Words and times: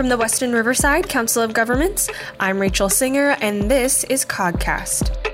From 0.00 0.08
the 0.08 0.16
Western 0.16 0.54
Riverside 0.54 1.10
Council 1.10 1.42
of 1.42 1.52
Governments, 1.52 2.08
I'm 2.40 2.58
Rachel 2.58 2.88
Singer, 2.88 3.36
and 3.42 3.70
this 3.70 4.02
is 4.04 4.24
COGcast. 4.24 5.29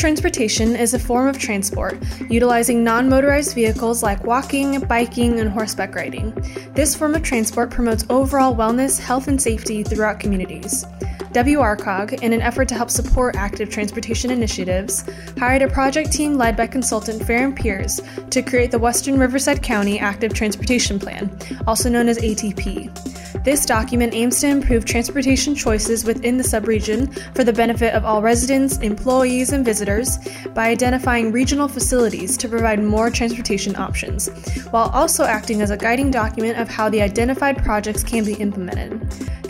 Transportation 0.00 0.76
is 0.76 0.94
a 0.94 0.98
form 0.98 1.28
of 1.28 1.36
transport 1.38 1.98
utilizing 2.30 2.82
non 2.82 3.06
motorized 3.06 3.54
vehicles 3.54 4.02
like 4.02 4.24
walking, 4.24 4.80
biking, 4.80 5.40
and 5.40 5.50
horseback 5.50 5.94
riding. 5.94 6.32
This 6.72 6.94
form 6.94 7.14
of 7.14 7.22
transport 7.22 7.70
promotes 7.70 8.06
overall 8.08 8.56
wellness, 8.56 8.98
health, 8.98 9.28
and 9.28 9.40
safety 9.40 9.82
throughout 9.82 10.18
communities. 10.18 10.86
WRCOG, 11.34 12.22
in 12.22 12.32
an 12.32 12.40
effort 12.40 12.66
to 12.68 12.74
help 12.74 12.88
support 12.88 13.36
active 13.36 13.68
transportation 13.68 14.30
initiatives, 14.30 15.04
hired 15.38 15.60
a 15.60 15.68
project 15.68 16.10
team 16.10 16.38
led 16.38 16.56
by 16.56 16.66
consultant 16.66 17.20
Fehr 17.20 17.44
and 17.44 17.54
Peers 17.54 18.00
to 18.30 18.40
create 18.40 18.70
the 18.70 18.78
Western 18.78 19.18
Riverside 19.18 19.62
County 19.62 19.98
Active 19.98 20.32
Transportation 20.32 20.98
Plan, 20.98 21.30
also 21.66 21.90
known 21.90 22.08
as 22.08 22.16
ATP. 22.16 23.09
This 23.44 23.64
document 23.64 24.14
aims 24.14 24.40
to 24.40 24.48
improve 24.48 24.84
transportation 24.84 25.54
choices 25.54 26.04
within 26.04 26.36
the 26.36 26.44
subregion 26.44 27.12
for 27.34 27.44
the 27.44 27.52
benefit 27.52 27.94
of 27.94 28.04
all 28.04 28.22
residents, 28.22 28.78
employees, 28.78 29.52
and 29.52 29.64
visitors 29.64 30.18
by 30.54 30.68
identifying 30.68 31.32
regional 31.32 31.68
facilities 31.68 32.36
to 32.36 32.48
provide 32.48 32.82
more 32.82 33.10
transportation 33.10 33.76
options, 33.76 34.28
while 34.70 34.90
also 34.90 35.24
acting 35.24 35.62
as 35.62 35.70
a 35.70 35.76
guiding 35.76 36.10
document 36.10 36.58
of 36.58 36.68
how 36.68 36.88
the 36.88 37.00
identified 37.00 37.62
projects 37.64 38.04
can 38.04 38.24
be 38.24 38.34
implemented. 38.34 39.00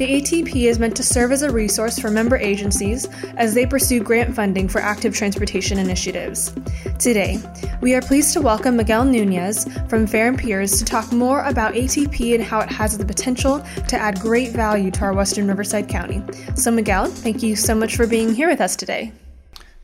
The 0.00 0.22
ATP 0.22 0.62
is 0.62 0.78
meant 0.78 0.96
to 0.96 1.02
serve 1.02 1.30
as 1.30 1.42
a 1.42 1.52
resource 1.52 1.98
for 1.98 2.10
member 2.10 2.38
agencies 2.38 3.06
as 3.36 3.52
they 3.52 3.66
pursue 3.66 4.02
grant 4.02 4.34
funding 4.34 4.66
for 4.66 4.80
active 4.80 5.14
transportation 5.14 5.78
initiatives. 5.78 6.54
Today, 6.98 7.38
we 7.82 7.92
are 7.92 8.00
pleased 8.00 8.32
to 8.32 8.40
welcome 8.40 8.78
Miguel 8.78 9.04
Nunez 9.04 9.64
from 9.90 10.06
Fehr 10.06 10.28
and 10.28 10.38
Peers 10.38 10.78
to 10.78 10.86
talk 10.86 11.12
more 11.12 11.44
about 11.44 11.74
ATP 11.74 12.34
and 12.34 12.42
how 12.42 12.60
it 12.60 12.70
has 12.70 12.96
the 12.96 13.04
potential 13.04 13.62
to 13.88 13.98
add 13.98 14.18
great 14.20 14.52
value 14.52 14.90
to 14.90 15.02
our 15.02 15.12
Western 15.12 15.46
Riverside 15.46 15.86
County. 15.86 16.22
So, 16.54 16.70
Miguel, 16.70 17.04
thank 17.04 17.42
you 17.42 17.54
so 17.54 17.74
much 17.74 17.94
for 17.94 18.06
being 18.06 18.34
here 18.34 18.48
with 18.48 18.62
us 18.62 18.76
today. 18.76 19.12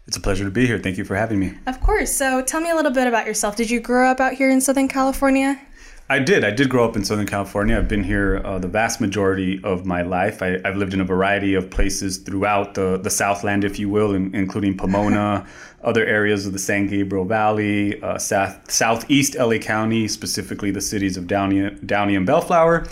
It's 0.06 0.16
a 0.16 0.20
pleasure 0.20 0.44
to 0.44 0.50
be 0.50 0.66
here. 0.66 0.78
Thank 0.78 0.96
you 0.96 1.04
for 1.04 1.14
having 1.14 1.40
me. 1.40 1.58
Of 1.66 1.82
course. 1.82 2.10
So, 2.10 2.40
tell 2.40 2.62
me 2.62 2.70
a 2.70 2.74
little 2.74 2.90
bit 2.90 3.06
about 3.06 3.26
yourself. 3.26 3.54
Did 3.54 3.68
you 3.68 3.80
grow 3.80 4.10
up 4.10 4.20
out 4.20 4.32
here 4.32 4.48
in 4.48 4.62
Southern 4.62 4.88
California? 4.88 5.60
I 6.08 6.20
did. 6.20 6.44
I 6.44 6.52
did 6.52 6.68
grow 6.68 6.84
up 6.84 6.94
in 6.94 7.04
Southern 7.04 7.26
California. 7.26 7.76
I've 7.76 7.88
been 7.88 8.04
here 8.04 8.40
uh, 8.44 8.60
the 8.60 8.68
vast 8.68 9.00
majority 9.00 9.60
of 9.64 9.84
my 9.84 10.02
life. 10.02 10.40
I, 10.40 10.60
have 10.64 10.76
lived 10.76 10.94
in 10.94 11.00
a 11.00 11.04
variety 11.04 11.54
of 11.54 11.68
places 11.68 12.18
throughout 12.18 12.74
the, 12.74 12.96
the 12.98 13.10
Southland, 13.10 13.64
if 13.64 13.76
you 13.80 13.88
will, 13.88 14.14
in, 14.14 14.32
including 14.32 14.76
Pomona, 14.76 15.44
other 15.82 16.06
areas 16.06 16.46
of 16.46 16.52
the 16.52 16.60
San 16.60 16.86
Gabriel 16.86 17.24
Valley, 17.24 18.00
uh, 18.02 18.18
south, 18.18 18.70
southeast 18.70 19.34
LA 19.34 19.58
County, 19.58 20.06
specifically 20.06 20.70
the 20.70 20.80
cities 20.80 21.16
of 21.16 21.26
Downey, 21.26 21.70
Downey 21.84 22.14
and 22.14 22.24
Bellflower, 22.24 22.86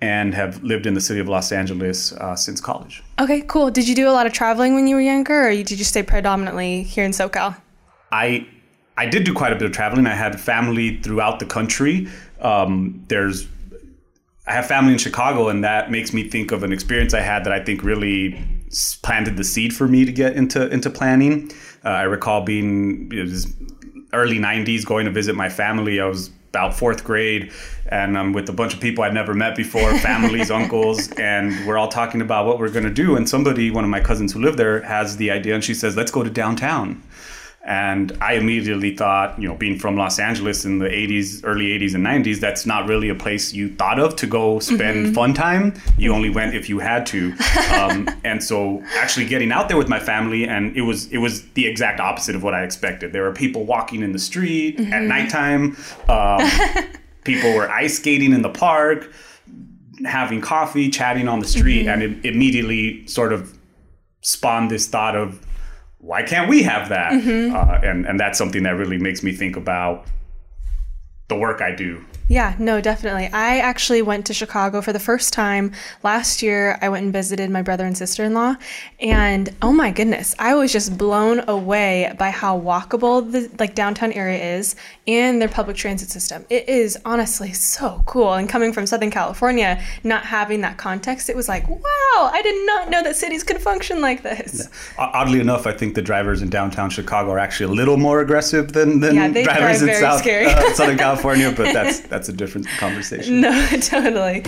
and 0.00 0.32
have 0.32 0.62
lived 0.62 0.86
in 0.86 0.94
the 0.94 1.00
city 1.00 1.20
of 1.20 1.28
Los 1.28 1.52
Angeles 1.52 2.12
uh, 2.12 2.34
since 2.36 2.58
college. 2.58 3.02
Okay, 3.20 3.42
cool. 3.42 3.70
Did 3.70 3.86
you 3.86 3.94
do 3.94 4.08
a 4.08 4.12
lot 4.12 4.26
of 4.26 4.32
traveling 4.32 4.74
when 4.74 4.86
you 4.86 4.94
were 4.94 5.02
younger, 5.02 5.48
or 5.48 5.50
did 5.50 5.72
you 5.72 5.84
stay 5.84 6.02
predominantly 6.02 6.84
here 6.84 7.04
in 7.04 7.10
SoCal? 7.10 7.60
I 8.12 8.46
I 8.98 9.06
did 9.06 9.24
do 9.24 9.34
quite 9.34 9.52
a 9.52 9.56
bit 9.56 9.66
of 9.66 9.72
traveling. 9.72 10.06
I 10.06 10.14
had 10.14 10.40
family 10.40 11.00
throughout 11.02 11.38
the 11.38 11.46
country 11.46 12.08
um, 12.40 13.04
there's 13.08 13.46
I 14.48 14.52
have 14.52 14.66
family 14.66 14.92
in 14.92 14.98
Chicago, 14.98 15.48
and 15.48 15.64
that 15.64 15.90
makes 15.90 16.12
me 16.12 16.28
think 16.28 16.52
of 16.52 16.62
an 16.62 16.72
experience 16.72 17.14
I 17.14 17.20
had 17.20 17.44
that 17.44 17.52
I 17.52 17.64
think 17.64 17.82
really 17.82 18.40
planted 19.02 19.36
the 19.36 19.42
seed 19.42 19.74
for 19.74 19.88
me 19.88 20.04
to 20.04 20.12
get 20.12 20.34
into 20.34 20.68
into 20.68 20.88
planning. 20.88 21.50
Uh, 21.84 21.88
I 21.88 22.02
recall 22.02 22.42
being 22.42 23.10
it 23.12 23.22
was 23.22 23.52
early 24.12 24.38
'90s, 24.38 24.84
going 24.84 25.06
to 25.06 25.10
visit 25.10 25.34
my 25.34 25.48
family. 25.48 26.00
I 26.00 26.06
was 26.06 26.30
about 26.50 26.78
fourth 26.78 27.02
grade, 27.02 27.52
and 27.86 28.16
I'm 28.16 28.32
with 28.32 28.48
a 28.48 28.52
bunch 28.52 28.72
of 28.72 28.80
people 28.80 29.02
I'd 29.02 29.12
never 29.12 29.34
met 29.34 29.56
before, 29.56 29.92
families, 29.98 30.50
uncles, 30.50 31.10
and 31.12 31.66
we're 31.66 31.76
all 31.76 31.88
talking 31.88 32.20
about 32.20 32.46
what 32.46 32.60
we're 32.60 32.70
going 32.70 32.84
to 32.84 32.94
do. 32.94 33.16
And 33.16 33.28
somebody, 33.28 33.72
one 33.72 33.82
of 33.82 33.90
my 33.90 34.00
cousins 34.00 34.32
who 34.32 34.40
lived 34.40 34.58
there, 34.58 34.80
has 34.82 35.16
the 35.16 35.32
idea, 35.32 35.54
and 35.54 35.64
she 35.64 35.74
says, 35.74 35.96
"Let's 35.96 36.12
go 36.12 36.22
to 36.22 36.30
downtown." 36.30 37.02
And 37.66 38.16
I 38.20 38.34
immediately 38.34 38.94
thought, 38.94 39.36
you 39.40 39.48
know, 39.48 39.56
being 39.56 39.76
from 39.76 39.96
Los 39.96 40.20
Angeles 40.20 40.64
in 40.64 40.78
the 40.78 40.86
80s, 40.86 41.40
early 41.42 41.66
80s 41.76 41.96
and 41.96 42.06
90s, 42.06 42.38
that's 42.38 42.64
not 42.64 42.86
really 42.86 43.08
a 43.08 43.14
place 43.14 43.52
you 43.52 43.74
thought 43.74 43.98
of 43.98 44.14
to 44.16 44.26
go 44.28 44.60
spend 44.60 45.06
mm-hmm. 45.06 45.14
fun 45.14 45.34
time. 45.34 45.74
You 45.98 46.14
only 46.14 46.30
went 46.30 46.54
if 46.54 46.68
you 46.68 46.78
had 46.78 47.06
to. 47.06 47.34
Um, 47.74 48.08
and 48.24 48.42
so 48.42 48.84
actually 48.94 49.26
getting 49.26 49.50
out 49.50 49.66
there 49.66 49.76
with 49.76 49.88
my 49.88 49.98
family, 49.98 50.46
and 50.46 50.76
it 50.76 50.82
was 50.82 51.10
it 51.10 51.18
was 51.18 51.42
the 51.50 51.66
exact 51.66 51.98
opposite 51.98 52.36
of 52.36 52.44
what 52.44 52.54
I 52.54 52.62
expected. 52.62 53.12
There 53.12 53.24
were 53.24 53.32
people 53.32 53.64
walking 53.64 54.02
in 54.02 54.12
the 54.12 54.20
street 54.20 54.78
mm-hmm. 54.78 54.92
at 54.92 55.02
nighttime. 55.02 55.76
Um, 56.08 56.48
people 57.24 57.52
were 57.52 57.68
ice 57.68 57.98
skating 57.98 58.32
in 58.32 58.42
the 58.42 58.48
park, 58.48 59.12
having 60.04 60.40
coffee, 60.40 60.88
chatting 60.88 61.26
on 61.26 61.40
the 61.40 61.48
street, 61.48 61.86
mm-hmm. 61.86 62.00
and 62.00 62.24
it 62.24 62.24
immediately 62.24 63.04
sort 63.08 63.32
of 63.32 63.58
spawned 64.20 64.70
this 64.70 64.86
thought 64.86 65.16
of 65.16 65.44
why 66.06 66.22
can't 66.22 66.48
we 66.48 66.62
have 66.62 66.88
that? 66.90 67.12
Mm-hmm. 67.12 67.54
Uh, 67.54 67.80
and 67.82 68.06
and 68.06 68.18
that's 68.18 68.38
something 68.38 68.62
that 68.62 68.76
really 68.76 68.96
makes 68.96 69.24
me 69.24 69.32
think 69.32 69.56
about 69.56 70.06
the 71.28 71.34
work 71.34 71.60
I 71.60 71.74
do 71.74 72.04
yeah, 72.28 72.56
no, 72.58 72.80
definitely. 72.80 73.28
I 73.32 73.58
actually 73.58 74.02
went 74.02 74.26
to 74.26 74.34
Chicago 74.34 74.80
for 74.80 74.92
the 74.92 74.98
first 74.98 75.32
time 75.32 75.72
last 76.02 76.42
year. 76.42 76.76
I 76.82 76.88
went 76.88 77.04
and 77.04 77.12
visited 77.12 77.50
my 77.50 77.62
brother 77.62 77.86
and 77.86 77.96
sister 77.96 78.24
in 78.24 78.34
law, 78.34 78.56
and 78.98 79.54
oh 79.62 79.72
my 79.72 79.92
goodness, 79.92 80.34
I 80.38 80.56
was 80.56 80.72
just 80.72 80.98
blown 80.98 81.48
away 81.48 82.12
by 82.18 82.30
how 82.30 82.58
walkable 82.58 83.30
the 83.30 83.48
like 83.60 83.76
downtown 83.76 84.12
area 84.12 84.56
is 84.56 84.74
and 85.06 85.40
their 85.40 85.48
public 85.48 85.76
transit 85.76 86.10
system. 86.10 86.44
It 86.50 86.68
is 86.68 86.98
honestly 87.04 87.52
so 87.52 88.02
cool. 88.06 88.32
And 88.32 88.48
coming 88.48 88.72
from 88.72 88.86
Southern 88.86 89.10
California, 89.10 89.80
not 90.02 90.24
having 90.24 90.62
that 90.62 90.78
context, 90.78 91.30
it 91.30 91.36
was 91.36 91.48
like, 91.48 91.68
wow, 91.68 91.80
I 92.16 92.40
did 92.42 92.66
not 92.66 92.90
know 92.90 93.04
that 93.04 93.14
cities 93.14 93.44
could 93.44 93.60
function 93.60 94.00
like 94.00 94.24
this. 94.24 94.68
Yeah. 94.98 95.10
Oddly 95.14 95.38
enough, 95.38 95.66
I 95.66 95.72
think 95.72 95.94
the 95.94 96.02
drivers 96.02 96.42
in 96.42 96.50
downtown 96.50 96.90
Chicago 96.90 97.30
are 97.30 97.38
actually 97.38 97.72
a 97.72 97.76
little 97.76 97.96
more 97.96 98.20
aggressive 98.20 98.72
than, 98.72 98.98
than 98.98 99.14
yeah, 99.14 99.28
drivers 99.44 99.82
in 99.82 99.94
South, 99.94 100.26
uh, 100.26 100.74
Southern 100.74 100.98
California, 100.98 101.52
but 101.56 101.72
that's 101.72 102.00
that's 102.16 102.30
a 102.30 102.32
different 102.32 102.66
conversation. 102.78 103.40
No, 103.46 103.66
totally. 103.80 104.42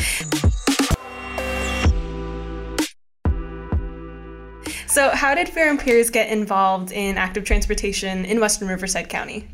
So, 4.87 5.11
how 5.11 5.35
did 5.35 5.49
Fehr 5.49 5.69
and 5.69 5.79
Peers 5.79 6.09
get 6.09 6.31
involved 6.31 6.91
in 6.91 7.19
active 7.19 7.45
transportation 7.45 8.25
in 8.25 8.41
Western 8.41 8.69
Riverside 8.69 9.11
County? 9.11 9.47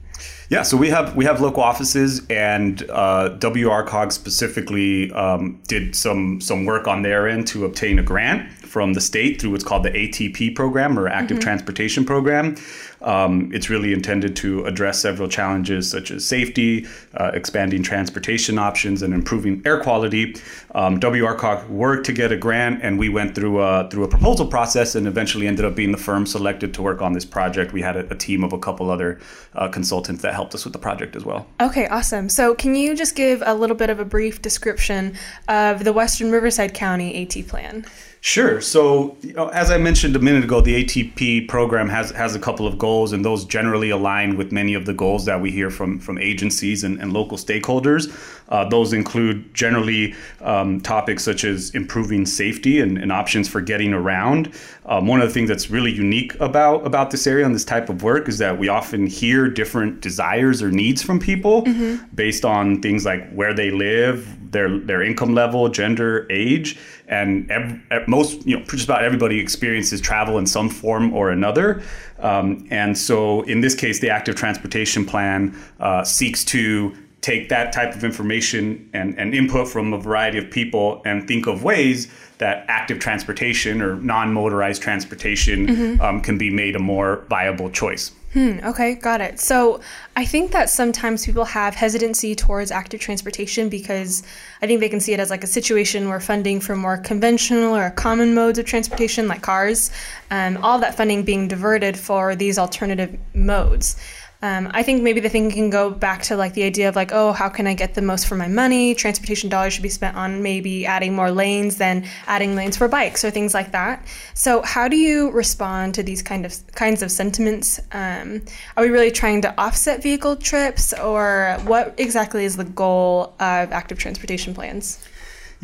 Yeah, 0.48 0.62
so 0.62 0.76
we 0.76 0.88
have 0.90 1.16
we 1.16 1.24
have 1.24 1.40
local 1.40 1.62
offices, 1.62 2.24
and 2.30 2.82
uh, 2.90 3.36
WRCOG 3.40 4.12
specifically 4.12 5.10
um, 5.12 5.60
did 5.66 5.96
some 5.96 6.40
some 6.40 6.64
work 6.64 6.86
on 6.86 7.02
their 7.02 7.26
end 7.26 7.48
to 7.48 7.64
obtain 7.64 7.98
a 7.98 8.02
grant 8.02 8.50
from 8.52 8.92
the 8.92 9.00
state 9.00 9.40
through 9.40 9.50
what's 9.50 9.64
called 9.64 9.84
the 9.84 9.90
ATP 9.90 10.54
program 10.54 10.98
or 10.98 11.08
Active 11.08 11.38
mm-hmm. 11.38 11.42
Transportation 11.42 12.04
Program. 12.04 12.56
Um, 13.04 13.50
it's 13.52 13.70
really 13.70 13.92
intended 13.92 14.34
to 14.36 14.64
address 14.64 15.00
several 15.00 15.28
challenges 15.28 15.90
such 15.90 16.10
as 16.10 16.24
safety, 16.24 16.86
uh, 17.14 17.30
expanding 17.34 17.82
transportation 17.82 18.58
options, 18.58 19.02
and 19.02 19.14
improving 19.14 19.62
air 19.64 19.80
quality. 19.80 20.36
Um, 20.74 20.98
WRCOG 20.98 21.68
worked 21.68 22.06
to 22.06 22.12
get 22.12 22.32
a 22.32 22.36
grant, 22.36 22.82
and 22.82 22.98
we 22.98 23.08
went 23.08 23.34
through 23.34 23.60
a, 23.60 23.88
through 23.90 24.04
a 24.04 24.08
proposal 24.08 24.46
process 24.46 24.94
and 24.94 25.06
eventually 25.06 25.46
ended 25.46 25.64
up 25.64 25.74
being 25.74 25.92
the 25.92 25.98
firm 25.98 26.26
selected 26.26 26.74
to 26.74 26.82
work 26.82 27.02
on 27.02 27.12
this 27.12 27.24
project. 27.24 27.72
We 27.72 27.82
had 27.82 27.96
a, 27.96 28.10
a 28.10 28.16
team 28.16 28.42
of 28.42 28.52
a 28.52 28.58
couple 28.58 28.90
other 28.90 29.20
uh, 29.54 29.68
consultants 29.68 30.22
that 30.22 30.34
helped 30.34 30.54
us 30.54 30.64
with 30.64 30.72
the 30.72 30.78
project 30.78 31.14
as 31.14 31.24
well. 31.24 31.46
Okay, 31.60 31.86
awesome. 31.88 32.28
So, 32.28 32.54
can 32.54 32.74
you 32.74 32.96
just 32.96 33.14
give 33.14 33.42
a 33.44 33.54
little 33.54 33.76
bit 33.76 33.90
of 33.90 34.00
a 34.00 34.04
brief 34.04 34.42
description 34.42 35.14
of 35.48 35.84
the 35.84 35.92
Western 35.92 36.30
Riverside 36.30 36.74
County 36.74 37.22
AT 37.22 37.46
plan? 37.46 37.84
Sure. 38.24 38.62
So, 38.62 39.18
you 39.20 39.34
know, 39.34 39.48
as 39.48 39.70
I 39.70 39.76
mentioned 39.76 40.16
a 40.16 40.18
minute 40.18 40.44
ago, 40.44 40.62
the 40.62 40.82
ATP 40.82 41.46
program 41.46 41.90
has 41.90 42.10
has 42.12 42.34
a 42.34 42.38
couple 42.38 42.66
of 42.66 42.78
goals, 42.78 42.93
and 43.02 43.24
those 43.24 43.44
generally 43.44 43.90
align 43.90 44.36
with 44.36 44.52
many 44.52 44.74
of 44.74 44.86
the 44.86 44.94
goals 44.94 45.24
that 45.24 45.40
we 45.40 45.50
hear 45.50 45.70
from 45.70 45.98
from 45.98 46.18
agencies 46.18 46.84
and, 46.84 47.00
and 47.00 47.12
local 47.12 47.36
stakeholders. 47.36 48.12
Uh, 48.48 48.68
those 48.68 48.92
include 48.92 49.52
generally 49.54 50.14
um, 50.42 50.80
topics 50.80 51.24
such 51.24 51.44
as 51.44 51.70
improving 51.74 52.26
safety 52.26 52.80
and, 52.80 52.98
and 52.98 53.10
options 53.10 53.48
for 53.48 53.60
getting 53.60 53.92
around. 53.92 54.52
Um, 54.86 55.06
one 55.06 55.20
of 55.20 55.28
the 55.28 55.34
things 55.34 55.48
that's 55.48 55.70
really 55.70 55.92
unique 55.92 56.38
about 56.40 56.86
about 56.86 57.10
this 57.10 57.26
area 57.26 57.44
and 57.46 57.54
this 57.54 57.64
type 57.64 57.88
of 57.88 58.02
work 58.02 58.28
is 58.28 58.38
that 58.38 58.58
we 58.58 58.68
often 58.68 59.06
hear 59.06 59.48
different 59.48 60.00
desires 60.00 60.62
or 60.62 60.70
needs 60.70 61.02
from 61.02 61.18
people 61.18 61.62
mm-hmm. 61.62 62.04
based 62.14 62.44
on 62.44 62.80
things 62.82 63.04
like 63.04 63.30
where 63.32 63.54
they 63.54 63.70
live, 63.70 64.52
their 64.52 64.78
their 64.78 65.02
income 65.02 65.34
level, 65.34 65.68
gender, 65.68 66.26
age 66.30 66.78
and 67.08 67.50
ev- 67.50 68.08
most 68.08 68.46
you 68.46 68.58
know 68.58 68.64
just 68.64 68.84
about 68.84 69.04
everybody 69.04 69.38
experiences 69.38 70.00
travel 70.00 70.38
in 70.38 70.46
some 70.46 70.68
form 70.68 71.12
or 71.12 71.30
another 71.30 71.82
um, 72.20 72.66
and 72.70 72.96
so 72.96 73.42
in 73.42 73.60
this 73.60 73.74
case 73.74 74.00
the 74.00 74.10
active 74.10 74.34
transportation 74.34 75.04
plan 75.04 75.56
uh, 75.80 76.02
seeks 76.02 76.44
to 76.44 76.94
take 77.24 77.48
that 77.48 77.72
type 77.72 77.94
of 77.94 78.04
information 78.04 78.86
and, 78.92 79.18
and 79.18 79.34
input 79.34 79.66
from 79.66 79.94
a 79.94 79.98
variety 79.98 80.36
of 80.36 80.50
people 80.50 81.00
and 81.06 81.26
think 81.26 81.46
of 81.46 81.64
ways 81.64 82.06
that 82.36 82.66
active 82.68 82.98
transportation 82.98 83.80
or 83.80 83.96
non-motorized 83.96 84.82
transportation 84.82 85.66
mm-hmm. 85.66 86.00
um, 86.02 86.20
can 86.20 86.36
be 86.36 86.50
made 86.50 86.76
a 86.76 86.78
more 86.78 87.24
viable 87.30 87.70
choice. 87.70 88.12
Hmm, 88.34 88.58
okay, 88.64 88.96
got 88.96 89.20
it. 89.20 89.38
So 89.38 89.80
I 90.16 90.24
think 90.24 90.50
that 90.50 90.68
sometimes 90.68 91.24
people 91.24 91.44
have 91.44 91.76
hesitancy 91.76 92.34
towards 92.34 92.72
active 92.72 92.98
transportation 92.98 93.68
because 93.68 94.24
I 94.60 94.66
think 94.66 94.80
they 94.80 94.88
can 94.88 94.98
see 94.98 95.12
it 95.12 95.20
as 95.20 95.30
like 95.30 95.44
a 95.44 95.46
situation 95.46 96.08
where 96.08 96.18
funding 96.18 96.58
for 96.58 96.74
more 96.74 96.96
conventional 96.96 97.76
or 97.76 97.90
common 97.90 98.34
modes 98.34 98.58
of 98.58 98.66
transportation, 98.66 99.28
like 99.28 99.42
cars, 99.42 99.92
um, 100.32 100.56
all 100.64 100.80
that 100.80 100.96
funding 100.96 101.22
being 101.22 101.46
diverted 101.46 101.96
for 101.96 102.34
these 102.34 102.58
alternative 102.58 103.16
modes. 103.34 103.94
Um, 104.44 104.70
I 104.74 104.82
think 104.82 105.02
maybe 105.02 105.20
the 105.20 105.30
thing 105.30 105.50
can 105.50 105.70
go 105.70 105.88
back 105.88 106.20
to 106.24 106.36
like 106.36 106.52
the 106.52 106.64
idea 106.64 106.86
of 106.90 106.94
like, 106.94 107.12
oh, 107.12 107.32
how 107.32 107.48
can 107.48 107.66
I 107.66 107.72
get 107.72 107.94
the 107.94 108.02
most 108.02 108.26
for 108.26 108.36
my 108.36 108.46
money? 108.46 108.94
Transportation 108.94 109.48
dollars 109.48 109.72
should 109.72 109.82
be 109.82 109.88
spent 109.88 110.18
on 110.18 110.42
maybe 110.42 110.84
adding 110.84 111.14
more 111.14 111.30
lanes 111.30 111.78
than 111.78 112.04
adding 112.26 112.54
lanes 112.54 112.76
for 112.76 112.86
bikes 112.86 113.24
or 113.24 113.30
things 113.30 113.54
like 113.54 113.72
that. 113.72 114.06
So, 114.34 114.60
how 114.60 114.86
do 114.86 114.96
you 114.96 115.30
respond 115.30 115.94
to 115.94 116.02
these 116.02 116.20
kind 116.20 116.44
of 116.44 116.54
kinds 116.72 117.00
of 117.00 117.10
sentiments? 117.10 117.80
Um, 117.92 118.42
are 118.76 118.84
we 118.84 118.90
really 118.90 119.10
trying 119.10 119.40
to 119.40 119.58
offset 119.58 120.02
vehicle 120.02 120.36
trips, 120.36 120.92
or 120.92 121.56
what 121.64 121.94
exactly 121.96 122.44
is 122.44 122.58
the 122.58 122.64
goal 122.64 123.32
of 123.40 123.72
active 123.72 123.98
transportation 123.98 124.52
plans? 124.52 125.02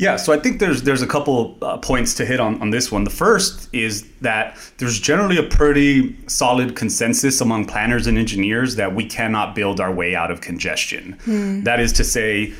Yeah, 0.01 0.15
so 0.15 0.33
I 0.33 0.39
think 0.39 0.59
there's 0.59 0.81
there's 0.81 1.03
a 1.03 1.07
couple 1.07 1.59
uh, 1.61 1.77
points 1.77 2.15
to 2.15 2.25
hit 2.25 2.39
on 2.39 2.59
on 2.59 2.71
this 2.71 2.91
one. 2.91 3.03
The 3.03 3.11
first 3.11 3.69
is 3.71 4.09
that 4.21 4.57
there's 4.79 4.99
generally 4.99 5.37
a 5.37 5.43
pretty 5.43 6.17
solid 6.27 6.75
consensus 6.75 7.39
among 7.39 7.65
planners 7.65 8.07
and 8.07 8.17
engineers 8.17 8.77
that 8.77 8.95
we 8.95 9.05
cannot 9.05 9.53
build 9.53 9.79
our 9.79 9.93
way 9.93 10.15
out 10.15 10.31
of 10.31 10.41
congestion. 10.41 11.19
Hmm. 11.25 11.61
That 11.65 11.79
is 11.79 11.93
to 11.93 12.03
say, 12.03 12.51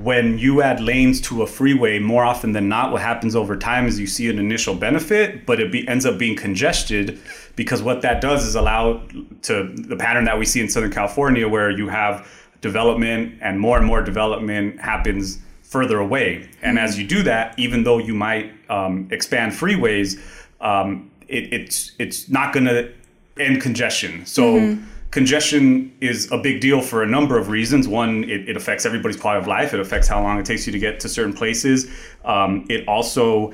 when 0.00 0.38
you 0.38 0.62
add 0.62 0.80
lanes 0.80 1.20
to 1.28 1.42
a 1.42 1.46
freeway, 1.46 1.98
more 1.98 2.24
often 2.24 2.52
than 2.52 2.70
not, 2.70 2.92
what 2.92 3.02
happens 3.02 3.36
over 3.36 3.58
time 3.58 3.86
is 3.86 4.00
you 4.00 4.06
see 4.06 4.30
an 4.30 4.38
initial 4.38 4.74
benefit, 4.74 5.44
but 5.44 5.60
it 5.60 5.70
be, 5.70 5.86
ends 5.86 6.06
up 6.06 6.16
being 6.16 6.34
congested 6.34 7.20
because 7.56 7.82
what 7.82 8.00
that 8.00 8.22
does 8.22 8.46
is 8.46 8.54
allow 8.54 9.02
to 9.42 9.70
the 9.76 9.96
pattern 9.96 10.24
that 10.24 10.38
we 10.38 10.46
see 10.46 10.62
in 10.62 10.68
Southern 10.70 10.90
California, 10.90 11.46
where 11.46 11.68
you 11.68 11.88
have 11.88 12.26
development 12.62 13.38
and 13.42 13.60
more 13.60 13.76
and 13.76 13.86
more 13.86 14.00
development 14.00 14.80
happens 14.80 15.40
further 15.70 15.98
away. 16.00 16.50
And 16.62 16.78
as 16.78 16.98
you 16.98 17.06
do 17.06 17.22
that, 17.22 17.56
even 17.58 17.84
though 17.84 17.98
you 17.98 18.12
might 18.12 18.52
um, 18.68 19.08
expand 19.12 19.52
freeways, 19.52 20.20
um, 20.60 21.10
it, 21.28 21.52
it's 21.52 21.92
it's 21.98 22.28
not 22.28 22.52
going 22.52 22.66
to 22.66 22.92
end 23.38 23.62
congestion. 23.62 24.26
So. 24.26 24.54
Mm-hmm. 24.54 24.84
Congestion 25.10 25.92
is 26.00 26.30
a 26.30 26.38
big 26.38 26.60
deal 26.60 26.80
for 26.80 27.02
a 27.02 27.06
number 27.06 27.36
of 27.36 27.48
reasons. 27.48 27.88
One, 27.88 28.22
it, 28.22 28.48
it, 28.48 28.56
affects 28.56 28.86
everybody's 28.86 29.16
quality 29.16 29.40
of 29.40 29.48
life. 29.48 29.74
It 29.74 29.80
affects 29.80 30.06
how 30.06 30.22
long 30.22 30.38
it 30.38 30.46
takes 30.46 30.66
you 30.66 30.72
to 30.72 30.78
get 30.78 31.00
to 31.00 31.08
certain 31.08 31.32
places. 31.32 31.90
Um, 32.24 32.64
it 32.70 32.86
also 32.86 33.52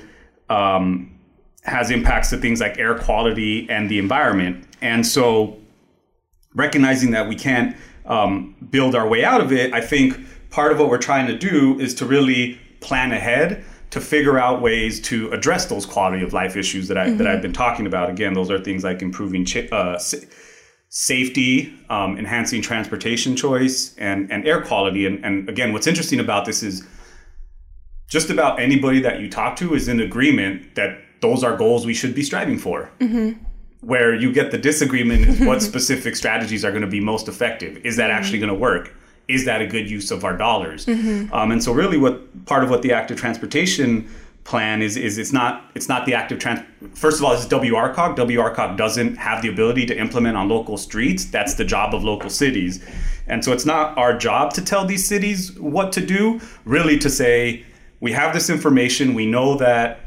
um, 0.50 1.18
has 1.62 1.90
impacts 1.90 2.28
to 2.28 2.36
things 2.36 2.60
like 2.60 2.78
air 2.78 2.98
quality 2.98 3.66
and 3.70 3.88
the 3.88 3.98
environment. 3.98 4.66
And 4.82 5.06
so, 5.06 5.56
recognizing 6.54 7.12
that 7.12 7.26
we 7.26 7.34
can't 7.34 7.74
um, 8.04 8.54
build 8.70 8.94
our 8.94 9.08
way 9.08 9.24
out 9.24 9.40
of 9.40 9.50
it, 9.50 9.72
I 9.72 9.80
think 9.80 10.18
part 10.56 10.72
of 10.72 10.78
what 10.78 10.88
we're 10.88 10.96
trying 10.96 11.26
to 11.26 11.36
do 11.36 11.78
is 11.78 11.94
to 11.94 12.06
really 12.06 12.58
plan 12.80 13.12
ahead 13.12 13.62
to 13.90 14.00
figure 14.00 14.38
out 14.38 14.62
ways 14.62 14.98
to 15.02 15.30
address 15.30 15.66
those 15.66 15.84
quality 15.84 16.24
of 16.24 16.32
life 16.32 16.56
issues 16.56 16.88
that 16.88 16.96
I 16.96 17.08
mm-hmm. 17.08 17.18
that 17.18 17.26
I've 17.26 17.42
been 17.42 17.52
talking 17.52 17.86
about. 17.86 18.08
Again, 18.08 18.32
those 18.32 18.50
are 18.50 18.58
things 18.58 18.82
like 18.82 19.02
improving 19.02 19.44
ch- 19.44 19.70
uh, 19.70 19.98
safety, 20.88 21.74
um, 21.90 22.18
enhancing 22.18 22.62
transportation 22.62 23.36
choice, 23.36 23.94
and 23.98 24.32
and 24.32 24.48
air 24.48 24.62
quality. 24.62 25.04
And, 25.04 25.22
and 25.26 25.46
again, 25.46 25.74
what's 25.74 25.86
interesting 25.86 26.20
about 26.20 26.46
this 26.46 26.62
is 26.62 26.82
just 28.08 28.30
about 28.30 28.58
anybody 28.58 29.00
that 29.00 29.20
you 29.20 29.28
talk 29.28 29.56
to 29.56 29.74
is 29.74 29.88
in 29.88 30.00
agreement 30.00 30.74
that 30.74 30.98
those 31.20 31.44
are 31.44 31.54
goals 31.54 31.84
we 31.84 31.92
should 31.92 32.14
be 32.14 32.22
striving 32.22 32.58
for. 32.58 32.90
Mm-hmm. 33.00 33.44
Where 33.82 34.14
you 34.14 34.32
get 34.32 34.52
the 34.52 34.58
disagreement 34.58 35.28
is 35.28 35.38
what 35.38 35.60
specific 35.72 36.16
strategies 36.16 36.64
are 36.64 36.70
going 36.70 36.88
to 36.90 36.94
be 36.98 37.00
most 37.00 37.28
effective. 37.28 37.76
Is 37.84 37.96
that 37.96 38.08
mm-hmm. 38.08 38.18
actually 38.18 38.38
going 38.38 38.54
to 38.54 38.60
work? 38.70 38.95
Is 39.28 39.44
that 39.44 39.60
a 39.60 39.66
good 39.66 39.90
use 39.90 40.10
of 40.10 40.24
our 40.24 40.36
dollars? 40.36 40.86
Mm-hmm. 40.86 41.32
Um, 41.32 41.50
and 41.50 41.62
so 41.62 41.72
really 41.72 41.98
what 41.98 42.46
part 42.46 42.62
of 42.62 42.70
what 42.70 42.82
the 42.82 42.92
active 42.92 43.18
transportation 43.18 44.08
plan 44.46 44.80
is 44.80 44.96
is 44.96 45.18
it's 45.18 45.32
not 45.32 45.70
it's 45.74 45.88
not 45.88 46.06
the 46.06 46.14
active 46.14 46.38
trans 46.38 46.60
first 46.94 47.18
of 47.18 47.24
all 47.24 47.32
it's 47.32 47.46
WRCOG 47.46 48.16
WRCOG 48.16 48.76
doesn't 48.76 49.16
have 49.16 49.42
the 49.42 49.48
ability 49.48 49.84
to 49.86 49.98
implement 49.98 50.36
on 50.36 50.48
local 50.48 50.76
streets 50.76 51.24
that's 51.24 51.54
the 51.54 51.64
job 51.64 51.92
of 51.92 52.04
local 52.04 52.30
cities 52.30 52.82
and 53.26 53.44
so 53.44 53.52
it's 53.52 53.66
not 53.66 53.98
our 53.98 54.16
job 54.16 54.52
to 54.52 54.64
tell 54.64 54.84
these 54.86 55.04
cities 55.04 55.52
what 55.58 55.92
to 55.92 56.00
do 56.00 56.40
really 56.64 56.96
to 56.96 57.10
say 57.10 57.64
we 57.98 58.12
have 58.12 58.32
this 58.32 58.48
information 58.48 59.14
we 59.14 59.26
know 59.26 59.56
that 59.56 59.98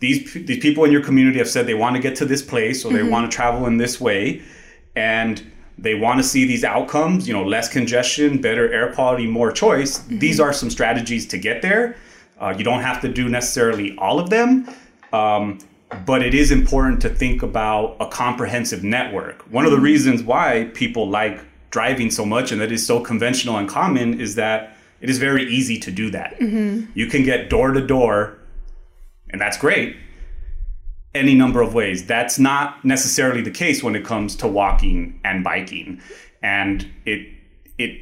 these 0.00 0.32
these 0.32 0.58
people 0.58 0.84
in 0.84 0.90
your 0.90 1.04
community 1.04 1.36
have 1.36 1.48
said 1.48 1.66
they 1.66 1.74
want 1.74 1.94
to 1.94 2.00
get 2.00 2.16
to 2.16 2.24
this 2.24 2.40
place 2.40 2.86
or 2.86 2.88
mm-hmm. 2.88 2.96
they 2.96 3.02
want 3.02 3.30
to 3.30 3.36
travel 3.36 3.66
in 3.66 3.76
this 3.76 4.00
way 4.00 4.40
and 4.96 5.51
they 5.82 5.96
want 5.96 6.18
to 6.18 6.22
see 6.22 6.46
these 6.46 6.62
outcomes, 6.62 7.26
you 7.26 7.34
know, 7.34 7.44
less 7.44 7.68
congestion, 7.68 8.40
better 8.40 8.72
air 8.72 8.92
quality, 8.92 9.26
more 9.26 9.50
choice. 9.50 9.98
Mm-hmm. 9.98 10.18
These 10.18 10.38
are 10.38 10.52
some 10.52 10.70
strategies 10.70 11.26
to 11.26 11.38
get 11.38 11.60
there. 11.60 11.96
Uh, 12.40 12.54
you 12.56 12.64
don't 12.64 12.80
have 12.80 13.00
to 13.02 13.08
do 13.08 13.28
necessarily 13.28 13.96
all 13.98 14.20
of 14.20 14.30
them, 14.30 14.68
um, 15.12 15.58
but 16.06 16.22
it 16.22 16.34
is 16.34 16.50
important 16.52 17.02
to 17.02 17.08
think 17.08 17.42
about 17.42 17.96
a 18.00 18.06
comprehensive 18.06 18.84
network. 18.84 19.42
One 19.50 19.64
of 19.64 19.72
the 19.72 19.76
mm-hmm. 19.76 19.84
reasons 19.84 20.22
why 20.22 20.70
people 20.72 21.08
like 21.08 21.40
driving 21.70 22.10
so 22.10 22.24
much 22.24 22.52
and 22.52 22.60
that 22.60 22.70
is 22.70 22.86
so 22.86 23.00
conventional 23.00 23.56
and 23.56 23.68
common 23.68 24.20
is 24.20 24.36
that 24.36 24.76
it 25.00 25.10
is 25.10 25.18
very 25.18 25.44
easy 25.52 25.78
to 25.80 25.90
do 25.90 26.10
that. 26.10 26.38
Mm-hmm. 26.38 26.92
You 26.94 27.06
can 27.08 27.24
get 27.24 27.50
door 27.50 27.72
to 27.72 27.84
door, 27.84 28.38
and 29.30 29.40
that's 29.40 29.58
great 29.58 29.96
any 31.14 31.34
number 31.34 31.60
of 31.60 31.74
ways. 31.74 32.06
That's 32.06 32.38
not 32.38 32.84
necessarily 32.84 33.42
the 33.42 33.50
case 33.50 33.82
when 33.82 33.94
it 33.94 34.04
comes 34.04 34.36
to 34.36 34.48
walking 34.48 35.20
and 35.24 35.44
biking. 35.44 36.00
And 36.42 36.90
it 37.04 37.28
it 37.78 38.00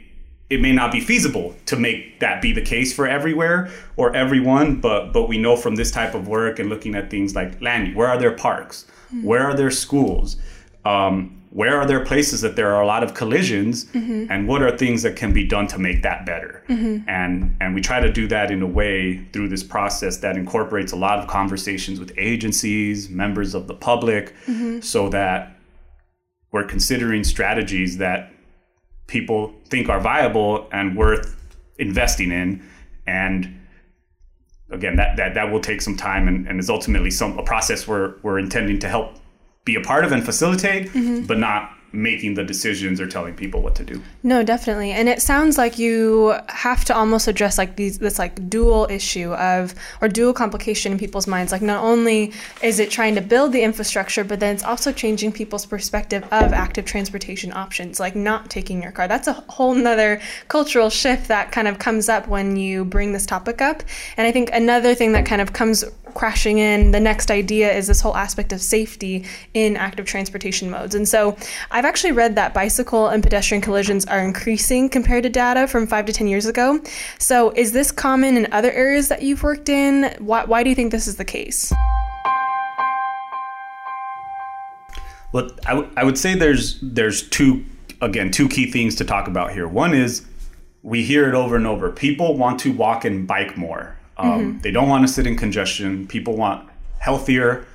it 0.48 0.60
may 0.60 0.72
not 0.72 0.90
be 0.90 1.00
feasible 1.00 1.54
to 1.66 1.76
make 1.76 2.20
that 2.20 2.42
be 2.42 2.52
the 2.52 2.62
case 2.62 2.92
for 2.92 3.06
everywhere 3.06 3.70
or 3.96 4.14
everyone, 4.14 4.80
but 4.80 5.12
but 5.12 5.28
we 5.28 5.38
know 5.38 5.56
from 5.56 5.76
this 5.76 5.90
type 5.90 6.14
of 6.14 6.28
work 6.28 6.58
and 6.58 6.68
looking 6.68 6.94
at 6.94 7.10
things 7.10 7.34
like 7.34 7.60
land, 7.60 7.94
where 7.94 8.08
are 8.08 8.18
there 8.18 8.32
parks? 8.32 8.86
Mm-hmm. 9.06 9.24
Where 9.24 9.44
are 9.44 9.54
there 9.54 9.70
schools? 9.70 10.36
Um, 10.84 11.39
where 11.52 11.76
are 11.76 11.86
there 11.86 12.04
places 12.04 12.40
that 12.40 12.54
there 12.54 12.72
are 12.74 12.82
a 12.82 12.86
lot 12.86 13.02
of 13.02 13.12
collisions 13.14 13.86
mm-hmm. 13.86 14.26
and 14.30 14.46
what 14.46 14.62
are 14.62 14.76
things 14.76 15.02
that 15.02 15.16
can 15.16 15.32
be 15.32 15.44
done 15.44 15.66
to 15.66 15.78
make 15.78 16.02
that 16.02 16.24
better 16.24 16.64
mm-hmm. 16.68 17.08
and 17.08 17.56
and 17.60 17.74
we 17.74 17.80
try 17.80 18.00
to 18.00 18.10
do 18.10 18.26
that 18.26 18.50
in 18.50 18.62
a 18.62 18.66
way 18.66 19.18
through 19.32 19.48
this 19.48 19.62
process 19.62 20.18
that 20.18 20.36
incorporates 20.36 20.92
a 20.92 20.96
lot 20.96 21.18
of 21.18 21.26
conversations 21.26 21.98
with 21.98 22.12
agencies 22.16 23.08
members 23.08 23.54
of 23.54 23.66
the 23.66 23.74
public 23.74 24.34
mm-hmm. 24.46 24.80
so 24.80 25.08
that 25.08 25.56
we're 26.52 26.66
considering 26.66 27.24
strategies 27.24 27.98
that 27.98 28.32
people 29.06 29.52
think 29.68 29.88
are 29.88 30.00
viable 30.00 30.68
and 30.72 30.96
worth 30.96 31.36
investing 31.78 32.30
in 32.30 32.62
and 33.06 33.56
again 34.70 34.94
that 34.94 35.16
that, 35.16 35.34
that 35.34 35.50
will 35.50 35.60
take 35.60 35.80
some 35.80 35.96
time 35.96 36.28
and, 36.28 36.46
and 36.46 36.60
is 36.60 36.70
ultimately 36.70 37.10
some 37.10 37.36
a 37.38 37.42
process 37.42 37.88
we're 37.88 38.14
we're 38.22 38.38
intending 38.38 38.78
to 38.78 38.88
help 38.88 39.16
be 39.64 39.74
a 39.74 39.80
part 39.80 40.04
of 40.04 40.12
and 40.12 40.24
facilitate, 40.24 40.88
mm-hmm. 40.88 41.26
but 41.26 41.38
not 41.38 41.70
making 41.92 42.34
the 42.34 42.44
decisions 42.44 43.00
or 43.00 43.06
telling 43.06 43.34
people 43.34 43.62
what 43.62 43.74
to 43.74 43.84
do. 43.84 44.00
No, 44.22 44.42
definitely. 44.42 44.92
And 44.92 45.08
it 45.08 45.20
sounds 45.20 45.58
like 45.58 45.78
you 45.78 46.36
have 46.48 46.84
to 46.84 46.94
almost 46.94 47.26
address 47.26 47.58
like 47.58 47.76
these 47.76 47.98
this 47.98 48.18
like 48.18 48.48
dual 48.48 48.86
issue 48.90 49.32
of 49.34 49.74
or 50.00 50.08
dual 50.08 50.32
complication 50.32 50.92
in 50.92 50.98
people's 50.98 51.26
minds. 51.26 51.50
Like 51.50 51.62
not 51.62 51.82
only 51.82 52.32
is 52.62 52.78
it 52.78 52.90
trying 52.90 53.14
to 53.16 53.20
build 53.20 53.52
the 53.52 53.62
infrastructure, 53.62 54.22
but 54.22 54.40
then 54.40 54.54
it's 54.54 54.64
also 54.64 54.92
changing 54.92 55.32
people's 55.32 55.66
perspective 55.66 56.22
of 56.30 56.52
active 56.52 56.84
transportation 56.84 57.52
options, 57.52 57.98
like 57.98 58.14
not 58.14 58.50
taking 58.50 58.82
your 58.82 58.92
car. 58.92 59.08
That's 59.08 59.26
a 59.26 59.32
whole 59.32 59.74
nother 59.74 60.20
cultural 60.48 60.90
shift 60.90 61.28
that 61.28 61.50
kind 61.50 61.66
of 61.66 61.78
comes 61.78 62.08
up 62.08 62.28
when 62.28 62.56
you 62.56 62.84
bring 62.84 63.12
this 63.12 63.26
topic 63.26 63.60
up. 63.60 63.82
And 64.16 64.26
I 64.26 64.32
think 64.32 64.50
another 64.52 64.94
thing 64.94 65.12
that 65.12 65.26
kind 65.26 65.42
of 65.42 65.52
comes 65.52 65.84
crashing 66.10 66.58
in, 66.58 66.90
the 66.90 67.00
next 67.00 67.30
idea 67.30 67.72
is 67.72 67.86
this 67.86 68.00
whole 68.00 68.16
aspect 68.16 68.52
of 68.52 68.60
safety 68.60 69.24
in 69.54 69.76
active 69.76 70.06
transportation 70.06 70.70
modes. 70.70 70.94
And 70.94 71.08
so 71.08 71.36
I've 71.70 71.84
actually 71.84 72.12
read 72.12 72.36
that 72.36 72.54
bicycle 72.54 73.08
and 73.08 73.22
pedestrian 73.22 73.60
collisions 73.60 74.04
are 74.06 74.20
increasing 74.24 74.88
compared 74.88 75.22
to 75.24 75.28
data 75.28 75.66
from 75.66 75.86
five 75.86 76.06
to 76.06 76.12
10 76.12 76.28
years 76.28 76.46
ago. 76.46 76.80
So, 77.18 77.50
is 77.50 77.72
this 77.72 77.90
common 77.90 78.36
in 78.36 78.52
other 78.52 78.70
areas 78.72 79.08
that 79.08 79.22
you've 79.22 79.42
worked 79.42 79.68
in? 79.68 80.14
Why, 80.18 80.44
why 80.44 80.62
do 80.62 80.70
you 80.70 80.76
think 80.76 80.92
this 80.92 81.06
is 81.06 81.16
the 81.16 81.24
case? 81.24 81.72
Well, 85.32 85.50
I, 85.66 85.74
w- 85.74 85.90
I 85.96 86.04
would 86.04 86.18
say 86.18 86.34
there's 86.34 86.80
there's 86.80 87.28
two 87.28 87.64
again 88.00 88.30
two 88.30 88.48
key 88.48 88.70
things 88.70 88.96
to 88.96 89.04
talk 89.04 89.28
about 89.28 89.52
here. 89.52 89.68
One 89.68 89.94
is 89.94 90.26
we 90.82 91.04
hear 91.04 91.28
it 91.28 91.34
over 91.34 91.56
and 91.56 91.66
over. 91.66 91.90
People 91.90 92.36
want 92.36 92.58
to 92.60 92.72
walk 92.72 93.04
and 93.04 93.26
bike 93.26 93.56
more. 93.56 93.96
Um, 94.20 94.40
mm-hmm. 94.40 94.58
They 94.60 94.70
don't 94.70 94.88
want 94.88 95.06
to 95.06 95.12
sit 95.12 95.26
in 95.26 95.36
congestion. 95.36 96.06
People 96.06 96.36
want 96.36 96.68
healthier, 96.98 97.66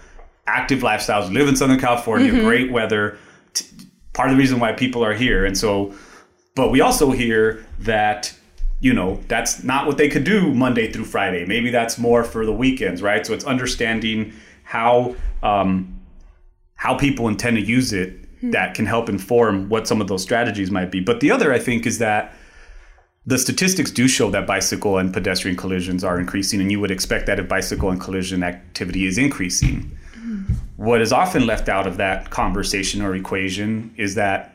active 0.47 0.79
lifestyles. 0.79 1.31
Live 1.31 1.47
in 1.47 1.55
Southern 1.55 1.79
California, 1.79 2.31
mm-hmm. 2.31 2.45
great 2.45 2.71
weather 2.71 3.17
part 4.15 4.29
of 4.29 4.35
the 4.35 4.39
reason 4.39 4.59
why 4.59 4.71
people 4.71 5.03
are 5.05 5.13
here. 5.13 5.45
And 5.45 5.55
so, 5.55 5.93
but 6.55 6.71
we 6.71 6.81
also 6.81 7.11
hear 7.11 7.63
that 7.79 8.33
you 8.79 8.93
know 8.93 9.21
that's 9.27 9.63
not 9.63 9.85
what 9.85 9.97
they 9.97 10.09
could 10.09 10.23
do 10.23 10.53
Monday 10.53 10.91
through 10.91 11.05
Friday. 11.05 11.45
Maybe 11.45 11.69
that's 11.69 11.97
more 11.97 12.23
for 12.23 12.45
the 12.45 12.53
weekends, 12.53 13.01
right? 13.01 13.25
So 13.25 13.33
it's 13.33 13.45
understanding 13.45 14.33
how 14.63 15.15
um, 15.43 15.99
how 16.75 16.97
people 16.97 17.27
intend 17.27 17.57
to 17.57 17.63
use 17.63 17.93
it 17.93 18.25
hmm. 18.39 18.51
that 18.51 18.73
can 18.73 18.85
help 18.85 19.09
inform 19.09 19.69
what 19.69 19.87
some 19.87 20.01
of 20.01 20.07
those 20.07 20.23
strategies 20.23 20.71
might 20.71 20.91
be. 20.91 20.99
But 21.01 21.19
the 21.19 21.29
other, 21.29 21.53
I 21.53 21.59
think, 21.59 21.85
is 21.85 21.99
that 21.99 22.33
the 23.27 23.37
statistics 23.37 23.89
do 23.89 24.07
show 24.07 24.29
that 24.31 24.45
bicycle 24.45 24.97
and 24.97 25.11
pedestrian 25.11 25.57
collisions 25.57 26.03
are 26.03 26.19
increasing, 26.19 26.61
and 26.61 26.71
you 26.71 26.79
would 26.79 26.91
expect 26.91 27.25
that 27.25 27.39
if 27.39 27.47
bicycle 27.47 27.89
and 27.89 27.99
collision 27.99 28.43
activity 28.43 29.05
is 29.05 29.17
increasing. 29.17 29.97
What 30.75 31.01
is 31.01 31.11
often 31.11 31.47
left 31.47 31.69
out 31.69 31.87
of 31.87 31.97
that 31.97 32.29
conversation 32.29 33.01
or 33.01 33.15
equation 33.15 33.93
is 33.97 34.15
that 34.15 34.53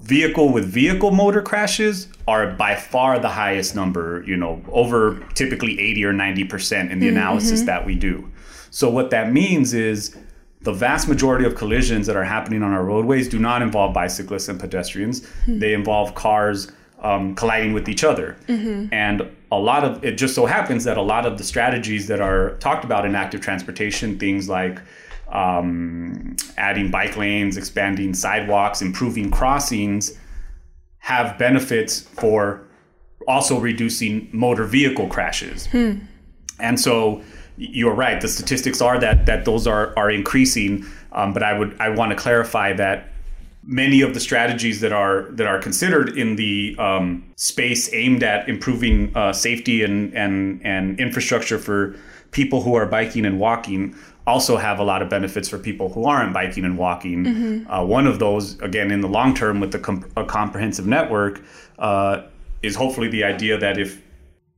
vehicle 0.00 0.52
with 0.52 0.64
vehicle 0.64 1.10
motor 1.10 1.42
crashes 1.42 2.08
are 2.26 2.52
by 2.52 2.74
far 2.76 3.18
the 3.18 3.28
highest 3.28 3.74
number, 3.74 4.22
you 4.26 4.36
know, 4.36 4.62
over 4.70 5.18
typically 5.34 5.78
80 5.78 6.04
or 6.04 6.12
90% 6.12 6.90
in 6.90 7.00
the 7.00 7.06
mm-hmm. 7.06 7.16
analysis 7.16 7.62
that 7.62 7.84
we 7.84 7.94
do. 7.94 8.30
So, 8.70 8.88
what 8.88 9.10
that 9.10 9.32
means 9.32 9.74
is 9.74 10.16
the 10.62 10.72
vast 10.72 11.08
majority 11.08 11.44
of 11.44 11.56
collisions 11.56 12.06
that 12.06 12.16
are 12.16 12.24
happening 12.24 12.62
on 12.62 12.72
our 12.72 12.84
roadways 12.84 13.28
do 13.28 13.38
not 13.38 13.62
involve 13.62 13.92
bicyclists 13.92 14.48
and 14.48 14.58
pedestrians, 14.58 15.20
mm-hmm. 15.20 15.58
they 15.58 15.74
involve 15.74 16.14
cars 16.14 16.72
um, 17.00 17.34
colliding 17.34 17.72
with 17.72 17.88
each 17.88 18.04
other. 18.04 18.36
Mm-hmm. 18.48 18.92
And 18.92 19.30
a 19.50 19.58
lot 19.58 19.84
of 19.84 20.04
it 20.04 20.18
just 20.18 20.34
so 20.34 20.46
happens 20.46 20.84
that 20.84 20.96
a 20.96 21.02
lot 21.02 21.26
of 21.26 21.38
the 21.38 21.44
strategies 21.44 22.06
that 22.08 22.20
are 22.20 22.56
talked 22.58 22.84
about 22.84 23.06
in 23.06 23.14
active 23.14 23.40
transportation, 23.40 24.18
things 24.18 24.48
like 24.48 24.80
um, 25.30 26.36
adding 26.56 26.90
bike 26.90 27.16
lanes, 27.16 27.56
expanding 27.56 28.14
sidewalks, 28.14 28.82
improving 28.82 29.30
crossings, 29.30 30.18
have 30.98 31.38
benefits 31.38 32.00
for 32.00 32.66
also 33.26 33.58
reducing 33.58 34.28
motor 34.32 34.64
vehicle 34.64 35.06
crashes. 35.06 35.66
Hmm. 35.66 35.98
And 36.58 36.80
so 36.80 37.22
you're 37.56 37.94
right. 37.94 38.20
The 38.20 38.28
statistics 38.28 38.80
are 38.80 38.98
that 38.98 39.26
that 39.26 39.44
those 39.44 39.66
are 39.66 39.92
are 39.96 40.10
increasing. 40.10 40.84
Um, 41.12 41.32
but 41.32 41.42
I 41.42 41.58
would 41.58 41.76
I 41.80 41.90
want 41.90 42.10
to 42.10 42.16
clarify 42.16 42.72
that 42.74 43.12
many 43.68 44.00
of 44.00 44.14
the 44.14 44.20
strategies 44.20 44.80
that 44.80 44.92
are 44.92 45.28
that 45.32 45.46
are 45.46 45.60
considered 45.60 46.16
in 46.16 46.36
the 46.36 46.74
um, 46.78 47.22
space 47.36 47.92
aimed 47.92 48.22
at 48.22 48.48
improving 48.48 49.14
uh, 49.14 49.32
safety 49.32 49.84
and 49.84 50.12
and 50.14 50.60
and 50.64 50.98
infrastructure 50.98 51.58
for 51.58 51.94
people 52.30 52.62
who 52.62 52.74
are 52.74 52.86
biking 52.86 53.24
and 53.24 53.38
walking 53.38 53.94
also 54.26 54.56
have 54.56 54.78
a 54.78 54.84
lot 54.84 55.00
of 55.00 55.08
benefits 55.08 55.48
for 55.48 55.58
people 55.58 55.88
who 55.90 56.04
aren't 56.04 56.34
biking 56.34 56.64
and 56.64 56.76
walking. 56.76 57.24
Mm-hmm. 57.24 57.70
Uh, 57.70 57.82
one 57.82 58.06
of 58.06 58.18
those, 58.18 58.60
again, 58.60 58.90
in 58.90 59.00
the 59.00 59.08
long 59.08 59.34
term 59.34 59.58
with 59.58 59.72
the 59.72 59.78
com- 59.78 60.10
a 60.16 60.24
comprehensive 60.24 60.86
network, 60.86 61.40
uh, 61.78 62.22
is 62.62 62.74
hopefully 62.74 63.08
the 63.08 63.24
idea 63.24 63.58
that 63.58 63.78
if 63.78 64.02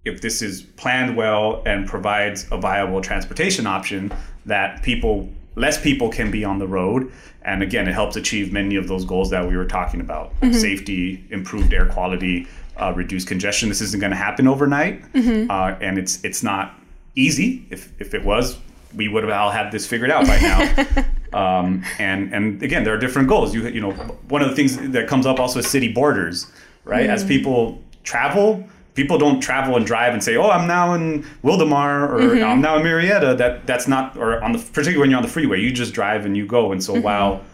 if 0.05 0.23
this 0.23 0.41
is 0.41 0.63
planned 0.63 1.17
well 1.17 1.63
and 1.67 1.87
provides 1.87 2.47
a 2.51 2.57
viable 2.57 3.01
transportation 3.01 3.67
option, 3.67 4.11
that 4.47 4.83
people 4.83 5.29
less 5.57 5.81
people 5.81 6.09
can 6.09 6.31
be 6.31 6.45
on 6.45 6.59
the 6.59 6.67
road. 6.67 7.13
And 7.43 7.63
again 7.63 7.89
it 7.89 7.93
helps 7.93 8.17
achieve 8.17 8.53
many 8.53 8.77
of 8.77 8.89
those 8.89 9.05
goals 9.05 9.31
that 9.31 9.49
we 9.49 9.57
were 9.57 9.67
talking 9.67 10.01
about. 10.01 10.33
Mm-hmm. 10.41 10.53
safety 10.53 11.25
improved 11.31 11.73
air 11.73 11.87
quality 11.87 12.47
uh, 12.77 12.93
reduced 12.95 13.29
congestion. 13.29 13.69
This 13.69 13.81
isn't 13.81 14.01
going 14.01 14.13
to 14.13 14.17
happen 14.17 14.47
overnight. 14.47 15.03
Mm-hmm. 15.13 15.51
uh, 15.51 15.77
and 15.81 15.99
it's 15.99 16.23
it's 16.25 16.43
not 16.43 16.75
easy. 17.15 17.67
If 17.71 17.93
if 18.01 18.15
it 18.15 18.25
was 18.25 18.59
we 18.95 19.07
would 19.09 19.23
have 19.23 19.33
all 19.33 19.51
had 19.51 19.71
this 19.71 19.87
figured 19.87 20.11
out 20.11 20.27
by 20.27 20.39
now. 20.41 21.05
Um, 21.33 21.85
and 22.01 22.35
and 22.35 22.61
again 22.61 22.83
there 22.83 22.93
are 22.93 22.99
different 22.99 23.29
goals. 23.29 23.55
You 23.55 23.69
you 23.69 23.81
know 23.81 23.93
one 24.29 24.43
of 24.43 24.49
the 24.49 24.57
things 24.57 24.77
that 24.77 25.07
comes 25.07 25.27
up 25.27 25.39
also 25.39 25.61
is 25.61 25.69
city 25.69 25.93
borders 25.93 26.51
right? 26.85 27.05
Mm-hmm. 27.05 27.11
as 27.11 27.25
people 27.25 27.81
travel 28.03 28.65
people 28.95 29.19
don't 29.19 29.41
travel 29.41 29.77
and 29.77 29.87
drive 29.87 30.13
and 30.13 30.23
say, 30.23 30.37
"Oh, 30.37 30.51
I'm 30.51 30.67
now 30.67 30.95
in 30.95 31.23
Wildomar 31.45 32.09
or 32.11 32.19
mm-hmm. 32.19 32.45
I'm 32.45 32.61
now 32.61 32.77
in 32.77 32.83
Murrieta." 32.83 33.37
That 33.37 33.67
that's 33.67 33.87
not, 33.89 34.17
or 34.17 34.43
on 34.43 34.53
the 34.53 34.59
particularly 34.59 34.99
when 34.99 35.11
you're 35.11 35.19
on 35.19 35.23
the 35.23 35.29
freeway, 35.29 35.61
you 35.61 35.73
just 35.73 35.95
drive 35.95 36.27
and 36.27 36.37
you 36.37 36.47
go. 36.47 36.73
And 36.73 36.83
so 36.83 36.95
mm-hmm. 36.95 37.03
while 37.03 37.45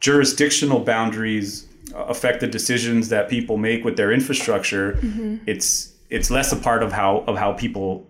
jurisdictional 0.00 0.80
boundaries 0.80 1.68
affect 1.94 2.40
the 2.40 2.46
decisions 2.46 3.08
that 3.10 3.28
people 3.28 3.56
make 3.56 3.84
with 3.84 3.96
their 3.96 4.12
infrastructure, 4.12 4.94
mm-hmm. 4.94 5.36
it's 5.46 5.92
it's 6.10 6.30
less 6.30 6.52
a 6.52 6.56
part 6.56 6.82
of 6.82 6.92
how 6.92 7.24
of 7.26 7.36
how 7.36 7.52
people 7.52 8.06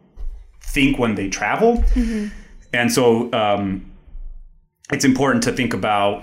think 0.61 0.99
when 0.99 1.15
they 1.15 1.29
travel. 1.29 1.79
Mm-hmm. 1.95 2.29
And 2.73 2.91
so 2.91 3.31
um, 3.33 3.93
it's 4.93 5.05
important 5.05 5.45
to 5.45 5.53
think 5.53 5.75
about 5.75 6.23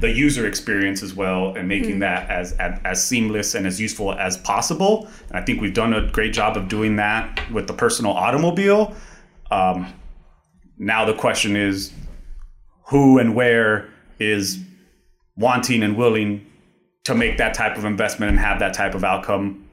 the 0.00 0.10
user 0.10 0.46
experience 0.46 1.02
as 1.02 1.14
well 1.14 1.54
and 1.54 1.68
making 1.68 1.96
mm. 1.96 2.00
that 2.00 2.28
as, 2.30 2.52
as, 2.52 2.80
as 2.84 3.06
seamless 3.06 3.54
and 3.54 3.66
as 3.66 3.80
useful 3.80 4.12
as 4.14 4.36
possible. 4.38 5.08
And 5.28 5.38
I 5.38 5.42
think 5.42 5.60
we've 5.60 5.74
done 5.74 5.92
a 5.92 6.10
great 6.10 6.32
job 6.32 6.56
of 6.56 6.68
doing 6.68 6.96
that 6.96 7.50
with 7.50 7.66
the 7.66 7.72
personal 7.72 8.12
automobile. 8.12 8.94
Um, 9.50 9.92
now 10.78 11.04
the 11.04 11.14
question 11.14 11.56
is, 11.56 11.92
who 12.86 13.18
and 13.18 13.34
where 13.34 13.88
is 14.18 14.58
wanting 15.36 15.82
and 15.82 15.96
willing 15.96 16.46
to 17.04 17.14
make 17.14 17.38
that 17.38 17.54
type 17.54 17.76
of 17.76 17.84
investment 17.84 18.30
and 18.30 18.38
have 18.38 18.58
that 18.58 18.74
type 18.74 18.94
of 18.94 19.04
outcome 19.04 19.68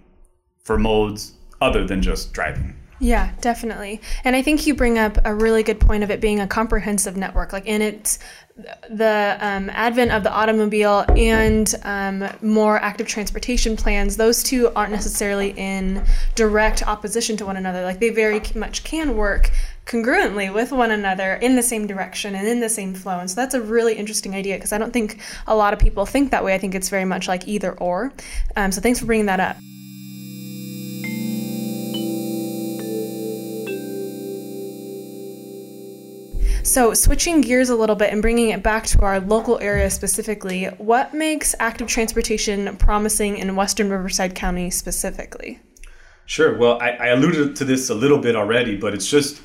for 0.63 0.77
modes 0.77 1.33
other 1.61 1.85
than 1.85 2.01
just 2.01 2.33
driving? 2.33 2.78
Yeah, 2.99 3.31
definitely. 3.39 4.01
And 4.25 4.35
I 4.35 4.41
think 4.41 4.67
you 4.67 4.75
bring 4.75 4.97
up 4.97 5.17
a 5.23 5.33
really 5.33 5.63
good 5.63 5.79
point 5.79 6.03
of 6.03 6.11
it 6.11 6.19
being 6.19 6.41
a 6.41 6.47
comprehensive 6.47 7.15
network. 7.15 7.53
Like 7.53 7.65
in 7.65 7.81
its 7.81 8.19
the 8.89 9.37
um, 9.39 9.69
advent 9.69 10.11
of 10.11 10.23
the 10.23 10.31
automobile 10.33 11.05
and 11.15 11.73
um, 11.83 12.29
more 12.41 12.77
active 12.77 13.07
transportation 13.07 13.77
plans, 13.77 14.17
those 14.17 14.43
two 14.43 14.69
aren't 14.75 14.91
necessarily 14.91 15.53
in 15.55 16.03
direct 16.35 16.85
opposition 16.85 17.37
to 17.37 17.45
one 17.45 17.55
another. 17.55 17.83
Like 17.83 17.99
they 17.99 18.09
very 18.09 18.41
much 18.55 18.83
can 18.83 19.15
work 19.15 19.51
congruently 19.85 20.53
with 20.53 20.73
one 20.73 20.91
another 20.91 21.35
in 21.35 21.55
the 21.55 21.63
same 21.63 21.87
direction 21.87 22.35
and 22.35 22.47
in 22.47 22.59
the 22.59 22.69
same 22.69 22.93
flow. 22.93 23.19
And 23.19 23.29
so 23.29 23.35
that's 23.35 23.53
a 23.53 23.61
really 23.61 23.95
interesting 23.95 24.35
idea 24.35 24.55
because 24.55 24.73
I 24.73 24.77
don't 24.77 24.91
think 24.91 25.21
a 25.47 25.55
lot 25.55 25.73
of 25.73 25.79
people 25.79 26.05
think 26.05 26.31
that 26.31 26.43
way. 26.43 26.53
I 26.53 26.57
think 26.57 26.75
it's 26.75 26.89
very 26.89 27.05
much 27.05 27.29
like 27.29 27.47
either 27.47 27.71
or. 27.73 28.11
Um, 28.57 28.73
so 28.73 28.81
thanks 28.81 28.99
for 28.99 29.05
bringing 29.05 29.27
that 29.27 29.39
up. 29.39 29.55
So, 36.69 36.93
switching 36.93 37.41
gears 37.41 37.71
a 37.71 37.75
little 37.75 37.95
bit 37.95 38.13
and 38.13 38.21
bringing 38.21 38.49
it 38.49 38.61
back 38.61 38.85
to 38.87 39.01
our 39.01 39.19
local 39.19 39.57
area 39.57 39.89
specifically, 39.89 40.65
what 40.77 41.15
makes 41.15 41.55
active 41.57 41.87
transportation 41.87 42.77
promising 42.77 43.39
in 43.39 43.55
Western 43.55 43.89
Riverside 43.89 44.35
County 44.35 44.69
specifically? 44.69 45.59
Sure. 46.27 46.55
Well, 46.55 46.79
I, 46.79 46.91
I 46.91 47.07
alluded 47.07 47.55
to 47.55 47.65
this 47.65 47.89
a 47.89 47.95
little 47.95 48.19
bit 48.19 48.35
already, 48.35 48.77
but 48.77 48.93
it's 48.93 49.09
just 49.09 49.41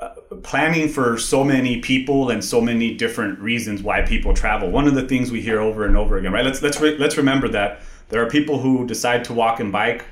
uh, 0.00 0.14
planning 0.42 0.88
for 0.88 1.18
so 1.18 1.44
many 1.44 1.82
people 1.82 2.30
and 2.30 2.42
so 2.42 2.58
many 2.58 2.94
different 2.94 3.38
reasons 3.38 3.82
why 3.82 4.00
people 4.00 4.32
travel. 4.32 4.70
One 4.70 4.86
of 4.86 4.94
the 4.94 5.06
things 5.06 5.30
we 5.30 5.42
hear 5.42 5.60
over 5.60 5.84
and 5.84 5.94
over 5.94 6.16
again, 6.16 6.32
right? 6.32 6.44
Let's 6.44 6.62
let's 6.62 6.80
re- 6.80 6.96
let's 6.96 7.18
remember 7.18 7.48
that 7.48 7.82
there 8.08 8.24
are 8.24 8.30
people 8.30 8.58
who 8.58 8.86
decide 8.86 9.24
to 9.24 9.34
walk 9.34 9.60
and 9.60 9.70
bike 9.70 10.06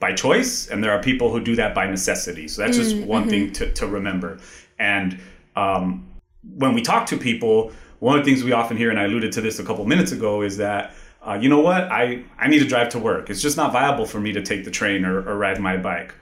by 0.00 0.14
choice, 0.14 0.66
and 0.66 0.82
there 0.82 0.90
are 0.90 1.00
people 1.00 1.30
who 1.30 1.38
do 1.38 1.54
that 1.54 1.76
by 1.76 1.86
necessity. 1.86 2.48
So 2.48 2.62
that's 2.62 2.76
just 2.76 2.96
mm, 2.96 3.00
mm-hmm. 3.02 3.08
one 3.08 3.28
thing 3.28 3.52
to, 3.52 3.72
to 3.74 3.86
remember. 3.86 4.40
And 4.78 5.20
um, 5.56 6.06
when 6.42 6.74
we 6.74 6.82
talk 6.82 7.06
to 7.06 7.16
people, 7.16 7.72
one 7.98 8.18
of 8.18 8.24
the 8.24 8.30
things 8.30 8.44
we 8.44 8.52
often 8.52 8.76
hear, 8.76 8.90
and 8.90 8.98
I 8.98 9.04
alluded 9.04 9.32
to 9.32 9.40
this 9.40 9.58
a 9.58 9.64
couple 9.64 9.84
minutes 9.86 10.12
ago, 10.12 10.42
is 10.42 10.56
that 10.58 10.94
uh, 11.26 11.34
you 11.40 11.48
know 11.48 11.60
what, 11.60 11.90
I 11.90 12.22
I 12.38 12.48
need 12.48 12.60
to 12.60 12.64
drive 12.64 12.90
to 12.90 12.98
work. 12.98 13.28
It's 13.28 13.42
just 13.42 13.56
not 13.56 13.72
viable 13.72 14.06
for 14.06 14.20
me 14.20 14.32
to 14.32 14.42
take 14.42 14.64
the 14.64 14.70
train 14.70 15.04
or, 15.04 15.18
or 15.28 15.36
ride 15.36 15.60
my 15.60 15.76
bike. 15.76 16.14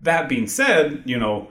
That 0.00 0.28
being 0.28 0.46
said, 0.46 1.02
you 1.04 1.18
know, 1.18 1.48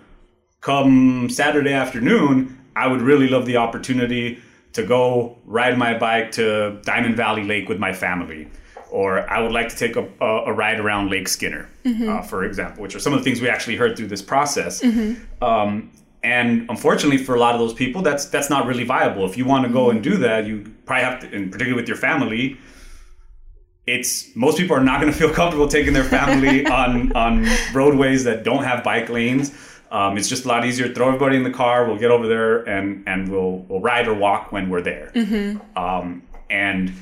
come 0.62 1.30
Saturday 1.30 1.74
afternoon, 1.74 2.58
I 2.76 2.88
would 2.88 3.02
really 3.02 3.28
love 3.28 3.46
the 3.46 3.58
opportunity 3.58 4.42
to 4.72 4.86
go 4.86 5.38
ride 5.46 5.78
my 5.78 5.98
bike 5.98 6.32
to 6.32 6.80
Diamond 6.84 7.16
Valley 7.16 7.44
Lake 7.44 7.70
with 7.70 7.80
my 7.80 7.94
family. 7.94 8.48
Or 8.90 9.28
I 9.30 9.42
would 9.42 9.52
like 9.52 9.70
to 9.70 9.76
take 9.76 9.96
a, 9.96 10.08
a, 10.22 10.46
a 10.46 10.54
ride 10.54 10.80
around 10.80 11.10
Lake 11.10 11.28
Skinner, 11.28 11.68
mm-hmm. 11.84 12.10
uh, 12.10 12.22
for 12.22 12.44
example, 12.44 12.84
which 12.84 12.96
are 12.96 13.00
some 13.00 13.12
of 13.12 13.20
the 13.20 13.24
things 13.24 13.42
we 13.42 13.50
actually 13.50 13.76
heard 13.76 13.98
through 13.98 14.08
this 14.08 14.22
process. 14.22 14.82
Mm-hmm. 14.82 15.44
Um, 15.44 15.92
and 16.24 16.70
unfortunately, 16.70 17.18
for 17.18 17.36
a 17.36 17.40
lot 17.40 17.54
of 17.54 17.60
those 17.60 17.74
people, 17.74 18.02
that's 18.02 18.26
that's 18.28 18.50
not 18.50 18.66
really 18.66 18.86
viable. 18.86 19.26
If 19.26 19.38
you 19.38 19.46
want 19.46 19.66
to 19.68 19.72
go 19.72 19.90
and 19.90 20.02
do 20.02 20.18
that, 20.18 20.48
you 20.48 20.72
probably 20.86 21.04
have 21.04 21.20
to, 21.20 21.36
and 21.36 21.52
particularly 21.52 21.80
with 21.80 21.88
your 21.88 21.98
family, 21.98 22.58
it's 23.86 24.34
most 24.34 24.58
people 24.58 24.76
are 24.76 24.84
not 24.84 25.02
going 25.02 25.12
to 25.14 25.18
feel 25.18 25.30
comfortable 25.30 25.68
taking 25.68 25.94
their 25.94 26.06
family 26.06 26.66
on 26.82 27.12
on 27.12 27.46
roadways 27.74 28.24
that 28.24 28.44
don't 28.44 28.64
have 28.64 28.84
bike 28.84 29.10
lanes. 29.10 29.54
Um, 29.92 30.18
it's 30.18 30.30
just 30.30 30.46
a 30.46 30.48
lot 30.48 30.66
easier. 30.66 30.92
Throw 30.94 31.08
everybody 31.08 31.36
in 31.36 31.44
the 31.44 31.52
car. 31.52 31.86
We'll 31.86 32.00
get 32.00 32.10
over 32.10 32.28
there 32.28 32.68
and 32.70 33.04
and 33.06 33.30
we'll 33.30 33.58
we'll 33.68 33.82
ride 33.82 34.08
or 34.08 34.14
walk 34.14 34.54
when 34.54 34.70
we're 34.70 34.82
there. 34.82 35.12
Mm-hmm. 35.14 35.78
Um, 35.78 36.24
and 36.50 36.94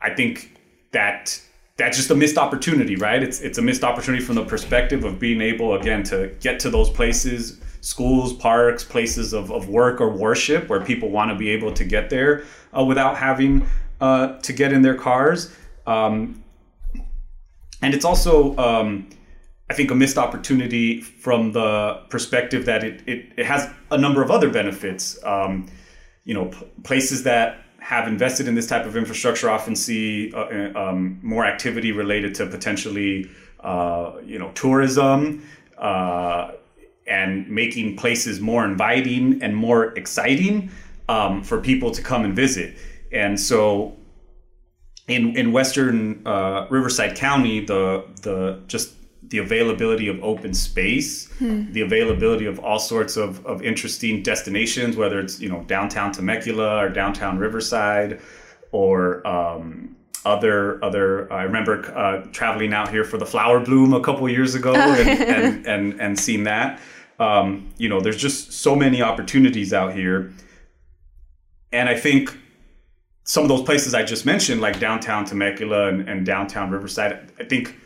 I 0.00 0.14
think 0.14 0.56
that 0.92 1.40
that's 1.76 1.96
just 1.96 2.10
a 2.10 2.14
missed 2.14 2.38
opportunity, 2.38 2.94
right? 2.94 3.20
It's 3.20 3.40
it's 3.40 3.58
a 3.58 3.62
missed 3.62 3.82
opportunity 3.82 4.22
from 4.22 4.36
the 4.36 4.44
perspective 4.44 5.02
of 5.02 5.18
being 5.18 5.40
able 5.40 5.74
again 5.74 6.04
to 6.04 6.28
get 6.40 6.60
to 6.60 6.70
those 6.70 6.88
places 6.88 7.60
schools, 7.80 8.32
parks, 8.32 8.84
places 8.84 9.32
of, 9.32 9.50
of 9.50 9.68
work 9.68 10.00
or 10.00 10.10
worship 10.10 10.68
where 10.68 10.80
people 10.80 11.10
want 11.10 11.30
to 11.30 11.36
be 11.36 11.50
able 11.50 11.72
to 11.72 11.84
get 11.84 12.10
there 12.10 12.44
uh, 12.76 12.84
without 12.84 13.16
having 13.16 13.66
uh, 14.00 14.38
to 14.38 14.52
get 14.52 14.72
in 14.72 14.82
their 14.82 14.94
cars. 14.94 15.54
Um, 15.86 16.42
and 17.80 17.94
it's 17.94 18.04
also 18.04 18.56
um, 18.56 19.08
I 19.70 19.74
think 19.74 19.90
a 19.90 19.94
missed 19.94 20.16
opportunity 20.16 21.00
from 21.00 21.52
the 21.52 22.02
perspective 22.08 22.64
that 22.66 22.84
it, 22.84 23.02
it, 23.06 23.32
it 23.36 23.46
has 23.46 23.70
a 23.90 23.98
number 23.98 24.22
of 24.22 24.30
other 24.30 24.50
benefits. 24.50 25.22
Um, 25.24 25.66
you 26.24 26.34
know, 26.34 26.46
p- 26.46 26.66
places 26.84 27.22
that 27.24 27.58
have 27.80 28.08
invested 28.08 28.48
in 28.48 28.54
this 28.54 28.66
type 28.66 28.86
of 28.86 28.96
infrastructure 28.96 29.48
often 29.48 29.76
see 29.76 30.32
uh, 30.32 30.38
uh 30.38 30.72
um, 30.74 31.20
more 31.22 31.44
activity 31.44 31.92
related 31.92 32.34
to 32.34 32.46
potentially, 32.46 33.30
uh, 33.60 34.12
you 34.24 34.38
know, 34.38 34.50
tourism 34.52 35.42
uh, 35.76 36.52
and 37.08 37.48
making 37.48 37.96
places 37.96 38.40
more 38.40 38.64
inviting 38.64 39.42
and 39.42 39.56
more 39.56 39.96
exciting 39.96 40.70
um, 41.08 41.42
for 41.42 41.60
people 41.60 41.90
to 41.90 42.02
come 42.02 42.24
and 42.24 42.34
visit. 42.34 42.76
And 43.12 43.40
so, 43.40 43.96
in 45.06 45.36
in 45.36 45.52
Western 45.52 46.26
uh, 46.26 46.66
Riverside 46.70 47.16
County, 47.16 47.64
the 47.64 48.04
the 48.22 48.60
just 48.66 48.94
the 49.28 49.38
availability 49.38 50.08
of 50.08 50.22
open 50.22 50.54
space, 50.54 51.30
hmm. 51.38 51.70
the 51.72 51.82
availability 51.82 52.46
of 52.46 52.58
all 52.60 52.78
sorts 52.78 53.16
of, 53.16 53.44
of 53.44 53.62
interesting 53.62 54.22
destinations, 54.22 54.96
whether 54.96 55.20
it's 55.20 55.40
you 55.40 55.48
know 55.48 55.62
downtown 55.64 56.12
Temecula 56.12 56.84
or 56.84 56.88
downtown 56.88 57.38
Riverside, 57.38 58.20
or 58.72 59.26
um, 59.26 59.96
other 60.24 60.82
other. 60.84 61.32
I 61.32 61.42
remember 61.42 61.84
uh, 61.96 62.26
traveling 62.32 62.72
out 62.72 62.90
here 62.90 63.04
for 63.04 63.18
the 63.18 63.26
flower 63.26 63.60
bloom 63.60 63.94
a 63.94 64.00
couple 64.00 64.28
years 64.28 64.54
ago 64.54 64.74
and, 64.74 65.08
and, 65.08 65.66
and 65.72 66.00
and 66.00 66.18
seeing 66.18 66.44
that. 66.44 66.80
Um, 67.18 67.70
you 67.78 67.88
know, 67.88 68.00
there's 68.00 68.16
just 68.16 68.52
so 68.52 68.76
many 68.76 69.02
opportunities 69.02 69.72
out 69.72 69.94
here, 69.94 70.32
and 71.72 71.88
I 71.88 71.96
think 71.96 72.36
some 73.28 73.42
of 73.42 73.50
those 73.50 73.62
places 73.62 73.92
I 73.92 74.04
just 74.04 74.24
mentioned, 74.24 74.62
like 74.62 74.80
downtown 74.80 75.26
Temecula 75.26 75.88
and, 75.88 76.08
and 76.08 76.24
downtown 76.24 76.70
Riverside, 76.70 77.30
I 77.38 77.44
think 77.44 77.76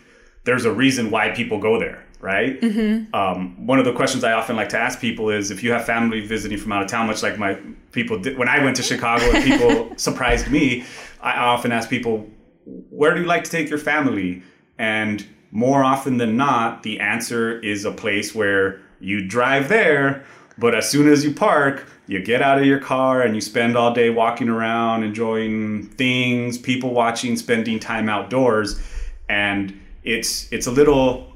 there's 0.45 0.65
a 0.65 0.73
reason 0.73 1.11
why 1.11 1.31
people 1.31 1.59
go 1.59 1.81
there, 1.81 2.05
right? 2.21 2.61
Mm-hmm. 2.61 3.13
Um, 3.13 3.67
one 3.67 3.81
of 3.81 3.85
the 3.85 3.93
questions 3.93 4.23
I 4.23 4.33
often 4.33 4.55
like 4.55 4.69
to 4.69 4.79
ask 4.79 5.01
people 5.01 5.31
is 5.31 5.51
if 5.51 5.65
you 5.65 5.73
have 5.73 5.85
family 5.85 6.25
visiting 6.25 6.59
from 6.59 6.71
out 6.71 6.83
of 6.83 6.89
town, 6.89 7.09
much 7.09 7.25
like 7.25 7.39
my 7.39 7.59
people 7.91 8.21
did 8.21 8.39
when 8.39 8.49
I 8.49 8.63
went 8.63 8.77
to 8.77 8.85
Chicago 8.85 9.25
and 9.25 9.45
people 9.45 9.93
surprised 9.97 10.49
me, 10.49 10.85
I 11.21 11.37
often 11.39 11.73
ask 11.73 11.91
people, 11.91 12.29
where 12.65 13.13
do 13.13 13.21
you 13.21 13.27
like 13.27 13.43
to 13.43 13.51
take 13.51 13.69
your 13.69 13.81
family? 13.81 14.45
And 14.79 15.27
more 15.51 15.83
often 15.83 16.19
than 16.19 16.37
not, 16.37 16.85
the 16.85 17.01
answer 17.01 17.59
is 17.59 17.85
a 17.85 17.91
place 17.91 18.33
where 18.33 18.81
you 19.03 19.27
drive 19.27 19.69
there, 19.69 20.25
but 20.59 20.75
as 20.75 20.89
soon 20.89 21.09
as 21.09 21.25
you 21.25 21.35
park, 21.35 21.89
you 22.07 22.23
get 22.23 22.43
out 22.43 22.59
of 22.59 22.65
your 22.65 22.79
car 22.79 23.23
and 23.23 23.35
you 23.35 23.41
spend 23.41 23.77
all 23.77 23.93
day 23.93 24.11
walking 24.11 24.49
around, 24.49 25.03
enjoying 25.03 25.87
things, 25.89 26.59
people 26.59 26.91
watching, 26.91 27.37
spending 27.37 27.79
time 27.79 28.09
outdoors. 28.09 28.81
And 29.29 29.81
it's 30.05 30.53
it's 30.53 30.67
a 30.67 30.71
little 30.71 31.33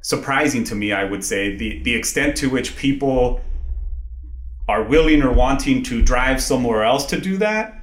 surprising 0.00 0.64
to 0.64 0.74
me, 0.74 0.92
I 0.92 1.04
would 1.04 1.24
say, 1.24 1.56
the 1.56 1.82
the 1.82 1.94
extent 1.94 2.36
to 2.38 2.50
which 2.50 2.76
people 2.76 3.40
are 4.68 4.82
willing 4.82 5.22
or 5.22 5.32
wanting 5.32 5.82
to 5.84 6.02
drive 6.02 6.42
somewhere 6.42 6.84
else 6.84 7.04
to 7.06 7.20
do 7.20 7.36
that, 7.38 7.82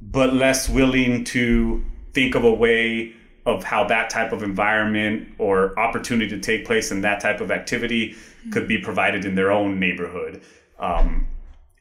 but 0.00 0.34
less 0.34 0.68
willing 0.68 1.24
to 1.24 1.82
think 2.12 2.34
of 2.34 2.44
a 2.44 2.52
way 2.52 3.14
of 3.46 3.64
how 3.64 3.84
that 3.84 4.10
type 4.10 4.32
of 4.32 4.42
environment 4.42 5.28
or 5.38 5.78
opportunity 5.78 6.28
to 6.28 6.38
take 6.38 6.66
place 6.66 6.90
in 6.90 7.00
that 7.00 7.20
type 7.20 7.40
of 7.40 7.50
activity 7.50 8.14
could 8.52 8.68
be 8.68 8.78
provided 8.78 9.24
in 9.24 9.34
their 9.34 9.50
own 9.50 9.78
neighborhood. 9.80 10.42
Um, 10.78 11.26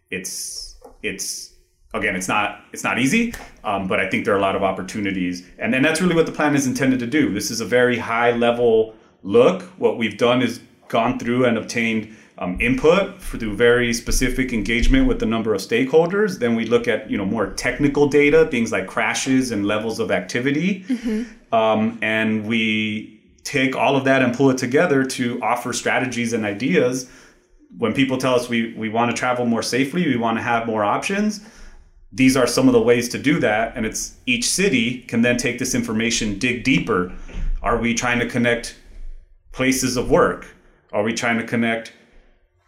it's 0.10 0.76
it's 1.04 1.54
again, 1.94 2.16
it's 2.16 2.28
not 2.28 2.62
it's 2.72 2.84
not 2.84 3.00
easy, 3.00 3.34
um, 3.64 3.88
but 3.88 4.00
I 4.00 4.10
think 4.10 4.26
there 4.26 4.34
are 4.34 4.38
a 4.38 4.42
lot 4.42 4.56
of 4.56 4.64
opportunities, 4.64 5.46
and 5.60 5.74
and 5.76 5.84
that's 5.84 6.02
really 6.02 6.16
what 6.16 6.26
the 6.26 6.32
plan 6.32 6.56
is 6.56 6.68
intended 6.68 7.00
to 7.00 7.08
do. 7.08 7.34
This 7.34 7.52
is 7.52 7.62
a 7.62 7.66
very 7.66 7.98
high 7.98 8.32
level 8.32 8.96
look. 9.24 9.64
What 9.78 9.98
we've 9.98 10.18
done 10.18 10.42
is 10.42 10.62
gone 10.88 11.20
through 11.20 11.46
and 11.46 11.58
obtained 11.58 12.16
um, 12.40 12.60
input 12.62 13.20
through 13.22 13.56
very 13.56 13.94
specific 13.94 14.54
engagement 14.54 15.08
with 15.08 15.22
a 15.24 15.26
number 15.26 15.54
of 15.54 15.62
stakeholders. 15.62 16.40
Then 16.40 16.56
we 16.56 16.66
look 16.66 16.88
at 16.88 17.10
you 17.10 17.18
know 17.18 17.26
more 17.26 17.52
technical 17.54 18.08
data, 18.08 18.48
things 18.52 18.72
like 18.72 18.88
crashes 18.88 19.52
and 19.52 19.66
levels 19.66 20.00
of 20.00 20.12
activity, 20.12 20.84
mm-hmm. 20.88 21.24
Um, 21.52 22.00
and 22.02 22.46
we 22.46 23.22
take 23.44 23.76
all 23.76 23.96
of 23.96 24.04
that 24.06 24.22
and 24.22 24.36
pull 24.36 24.50
it 24.50 24.58
together 24.58 25.04
to 25.06 25.42
offer 25.42 25.72
strategies 25.72 26.34
and 26.34 26.46
ideas. 26.46 27.10
When 27.78 27.94
people 27.94 28.18
tell 28.18 28.36
us 28.36 28.50
we, 28.50 28.74
we 28.74 28.90
want 28.90 29.12
to 29.12 29.18
travel 29.18 29.46
more 29.46 29.64
safely, 29.64 30.06
we 30.06 30.18
want 30.18 30.38
to 30.38 30.44
have 30.44 30.66
more 30.66 30.84
options, 30.84 31.42
these 32.12 32.38
are 32.38 32.48
some 32.48 32.68
of 32.68 32.74
the 32.74 32.82
ways 32.82 33.10
to 33.10 33.18
do 33.18 33.40
that. 33.40 33.76
And 33.76 33.86
it's 33.86 34.16
each 34.26 34.50
city 34.50 35.02
can 35.02 35.22
then 35.22 35.38
take 35.38 35.60
this 35.60 35.76
information 35.76 36.40
dig 36.40 36.64
deeper. 36.64 37.14
Are 37.62 37.78
we 37.78 37.94
trying 37.94 38.20
to 38.20 38.28
connect 38.28 38.78
places 39.52 39.98
of 39.98 40.10
work? 40.10 40.48
Are 40.94 41.04
we 41.04 41.14
trying 41.14 41.38
to 41.38 41.46
connect 41.46 41.94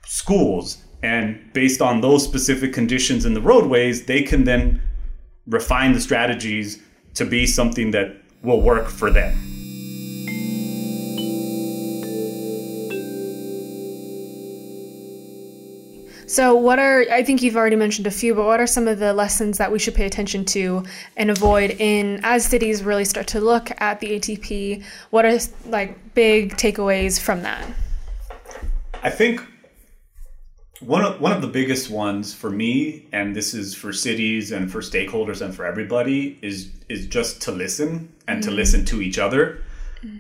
schools? 0.06 0.84
And 1.02 1.52
based 1.54 1.82
on 1.82 2.02
those 2.02 2.24
specific 2.24 2.74
conditions 2.74 3.26
in 3.26 3.34
the 3.34 3.42
roadways 3.42 4.06
they 4.06 4.22
can 4.22 4.44
then 4.44 4.82
refine 5.48 5.94
the 5.94 6.02
strategies 6.02 6.82
to 7.14 7.26
be 7.26 7.48
something 7.48 7.92
that 7.92 8.18
will 8.42 8.62
work 8.62 8.88
for 8.88 9.12
them 9.12 9.50
So, 16.30 16.54
what 16.54 16.78
are, 16.78 17.06
I 17.12 17.24
think 17.24 17.42
you've 17.42 17.56
already 17.56 17.76
mentioned 17.76 18.06
a 18.06 18.12
few, 18.12 18.36
but 18.36 18.46
what 18.46 18.60
are 18.60 18.68
some 18.68 18.88
of 18.88 19.00
the 19.00 19.14
lessons 19.14 19.58
that 19.58 19.72
we 19.72 19.80
should 19.80 19.96
pay 19.96 20.06
attention 20.06 20.46
to 20.46 20.86
and 21.18 21.32
avoid 21.32 21.72
in 21.80 22.20
as 22.22 22.46
cities 22.46 22.84
really 22.84 23.04
start 23.04 23.26
to 23.30 23.42
look 23.42 23.72
at 23.82 24.00
the 24.00 24.12
ATP? 24.12 24.84
What 25.10 25.26
are 25.26 25.40
like 25.66 26.14
big 26.14 26.56
takeaways 26.56 27.20
from 27.20 27.42
that? 27.42 27.68
I 29.02 29.10
think 29.10 29.42
one 30.80 31.04
of, 31.04 31.20
one 31.20 31.32
of 31.32 31.42
the 31.42 31.48
biggest 31.48 31.90
ones 31.90 32.34
for 32.34 32.50
me, 32.50 33.08
and 33.12 33.36
this 33.36 33.54
is 33.54 33.76
for 33.76 33.92
cities 33.92 34.52
and 34.52 34.72
for 34.72 34.80
stakeholders 34.80 35.42
and 35.42 35.54
for 35.54 35.66
everybody, 35.66 36.40
is 36.42 36.70
is 36.88 37.06
just 37.08 37.42
to 37.44 37.52
listen 37.52 38.14
and 38.28 38.42
mm-hmm. 38.42 38.50
to 38.50 38.56
listen 38.56 38.86
to 38.86 39.02
each 39.02 39.20
other. 39.20 39.64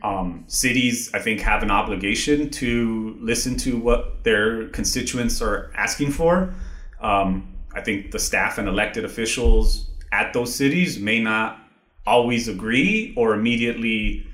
Um, 0.03 0.43
cities, 0.47 1.09
I 1.13 1.19
think, 1.19 1.39
have 1.39 1.63
an 1.63 1.71
obligation 1.71 2.49
to 2.49 3.17
listen 3.21 3.55
to 3.59 3.77
what 3.77 4.25
their 4.25 4.67
constituents 4.69 5.41
are 5.41 5.71
asking 5.73 6.11
for. 6.11 6.53
Um, 6.99 7.55
I 7.73 7.81
think 7.81 8.11
the 8.11 8.19
staff 8.19 8.57
and 8.57 8.67
elected 8.67 9.05
officials 9.05 9.89
at 10.11 10.33
those 10.33 10.53
cities 10.53 10.99
may 10.99 11.21
not 11.21 11.59
always 12.05 12.49
agree 12.49 13.13
or 13.15 13.33
immediately 13.33 14.27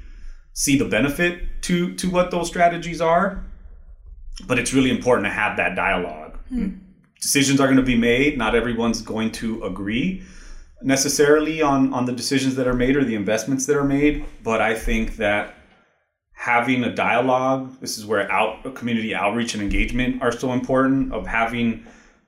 see 0.53 0.79
the 0.79 0.85
benefit 0.85 1.61
to 1.63 1.93
to 1.95 2.09
what 2.09 2.31
those 2.31 2.47
strategies 2.47 2.99
are. 2.99 3.43
But 4.47 4.59
it's 4.59 4.73
really 4.73 4.89
important 4.89 5.25
to 5.27 5.31
have 5.31 5.57
that 5.57 5.75
dialogue. 5.75 6.37
Hmm. 6.49 6.69
Decisions 7.21 7.59
are 7.59 7.67
going 7.67 7.77
to 7.77 7.83
be 7.83 7.97
made. 7.97 8.37
Not 8.37 8.55
everyone's 8.55 9.01
going 9.01 9.31
to 9.33 9.63
agree 9.63 10.23
necessarily 10.81 11.61
on 11.61 11.93
on 11.93 12.05
the 12.05 12.11
decisions 12.11 12.55
that 12.55 12.67
are 12.67 12.73
made 12.73 12.95
or 12.95 13.03
the 13.03 13.15
investments 13.15 13.65
that 13.65 13.75
are 13.75 13.83
made, 13.83 14.25
but 14.43 14.61
I 14.61 14.75
think 14.75 15.17
that 15.17 15.55
having 16.33 16.83
a 16.83 16.93
dialogue, 16.93 17.79
this 17.81 17.97
is 17.97 18.05
where 18.05 18.31
out 18.31 18.75
community 18.75 19.15
outreach 19.15 19.53
and 19.53 19.63
engagement 19.63 20.21
are 20.21 20.31
so 20.31 20.53
important. 20.53 21.13
Of 21.13 21.25
having 21.25 21.85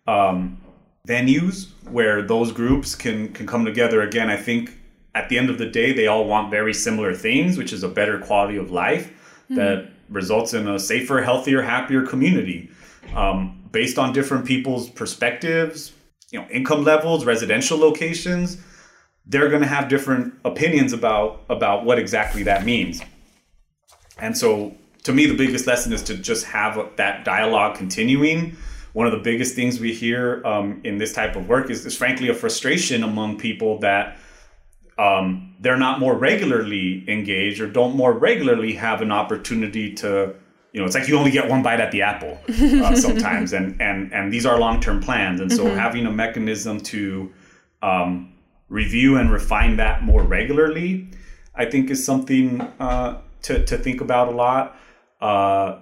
um, 0.08 0.60
venues 1.08 1.70
where 1.92 2.22
those 2.22 2.52
groups 2.52 2.96
can 2.96 3.34
can 3.34 3.46
come 3.46 3.66
together. 3.66 4.02
Again, 4.02 4.30
I 4.30 4.38
think 4.38 4.78
at 5.14 5.30
the 5.30 5.38
end 5.38 5.50
of 5.50 5.58
the 5.58 5.66
day, 5.66 5.94
they 5.94 6.08
all 6.08 6.26
want 6.26 6.52
very 6.52 6.74
similar 6.74 7.14
things, 7.14 7.58
which 7.58 7.74
is 7.74 7.84
a 7.84 7.90
better 7.90 8.20
quality 8.20 8.58
of 8.58 8.72
life 8.72 9.08
mm-hmm. 9.46 9.56
that 9.56 9.92
results 10.10 10.54
in 10.54 10.68
a 10.68 10.80
safer, 10.80 11.22
healthier, 11.22 11.62
happier 11.62 12.06
community. 12.06 12.70
Um, 13.16 13.64
based 13.72 13.98
on 13.98 14.14
different 14.14 14.46
people's 14.46 14.90
perspectives, 14.90 15.94
you 16.32 16.40
know 16.40 16.48
income 16.50 16.84
levels, 16.84 17.26
residential 17.26 17.78
locations, 17.78 18.58
they're 19.26 19.50
going 19.50 19.62
to 19.62 19.68
have 19.68 19.90
different 19.90 20.34
opinions 20.46 20.94
about 20.94 21.44
about 21.50 21.86
what 21.86 22.00
exactly 22.00 22.44
that 22.44 22.66
means. 22.66 23.02
And 24.20 24.38
so 24.38 24.76
to 25.04 25.14
me 25.14 25.26
the 25.26 25.36
biggest 25.36 25.68
lesson 25.68 25.94
is 25.94 26.04
to 26.04 26.16
just 26.16 26.46
have 26.46 26.96
that 26.98 27.24
dialogue 27.24 27.78
continuing. 27.78 28.58
One 28.94 29.06
of 29.06 29.12
the 29.12 29.20
biggest 29.20 29.56
things 29.56 29.80
we 29.80 29.94
hear 29.94 30.46
um, 30.46 30.82
in 30.84 30.98
this 30.98 31.14
type 31.14 31.36
of 31.36 31.48
work 31.48 31.70
is, 31.70 31.86
is 31.86 31.96
frankly 31.96 32.30
a 32.30 32.34
frustration 32.34 33.04
among 33.04 33.38
people 33.38 33.80
that 33.80 34.18
um, 34.98 35.56
they're 35.60 35.78
not 35.78 36.00
more 36.00 36.16
regularly 36.16 37.04
engaged 37.08 37.62
or 37.62 37.68
don't 37.68 37.96
more 37.96 38.14
regularly 38.14 38.74
have 38.74 39.02
an 39.02 39.12
opportunity 39.12 39.94
to 39.96 40.36
you 40.74 40.82
know, 40.82 40.86
it's 40.86 40.96
like 40.96 41.08
you 41.08 41.18
only 41.18 41.32
get 41.32 41.50
one 41.50 41.64
bite 41.64 41.80
at 41.80 41.92
the 41.92 42.04
apple 42.04 42.38
uh, 42.48 42.96
sometimes, 43.08 43.54
and 43.54 43.82
and 43.82 44.14
and 44.14 44.32
these 44.32 44.46
are 44.46 44.60
long 44.60 44.80
term 44.80 45.02
plans, 45.02 45.40
and 45.40 45.52
so 45.52 45.66
mm-hmm. 45.66 45.76
having 45.76 46.06
a 46.06 46.12
mechanism 46.12 46.80
to 46.82 47.34
um, 47.82 48.34
review 48.70 49.18
and 49.18 49.32
refine 49.32 49.78
that 49.78 50.04
more 50.04 50.22
regularly, 50.22 51.10
I 51.56 51.66
think, 51.66 51.90
is 51.90 52.06
something 52.06 52.62
uh, 52.80 53.22
to 53.44 53.66
to 53.66 53.78
think 53.78 54.02
about 54.02 54.28
a 54.28 54.32
lot. 54.32 54.78
Uh, 55.20 55.80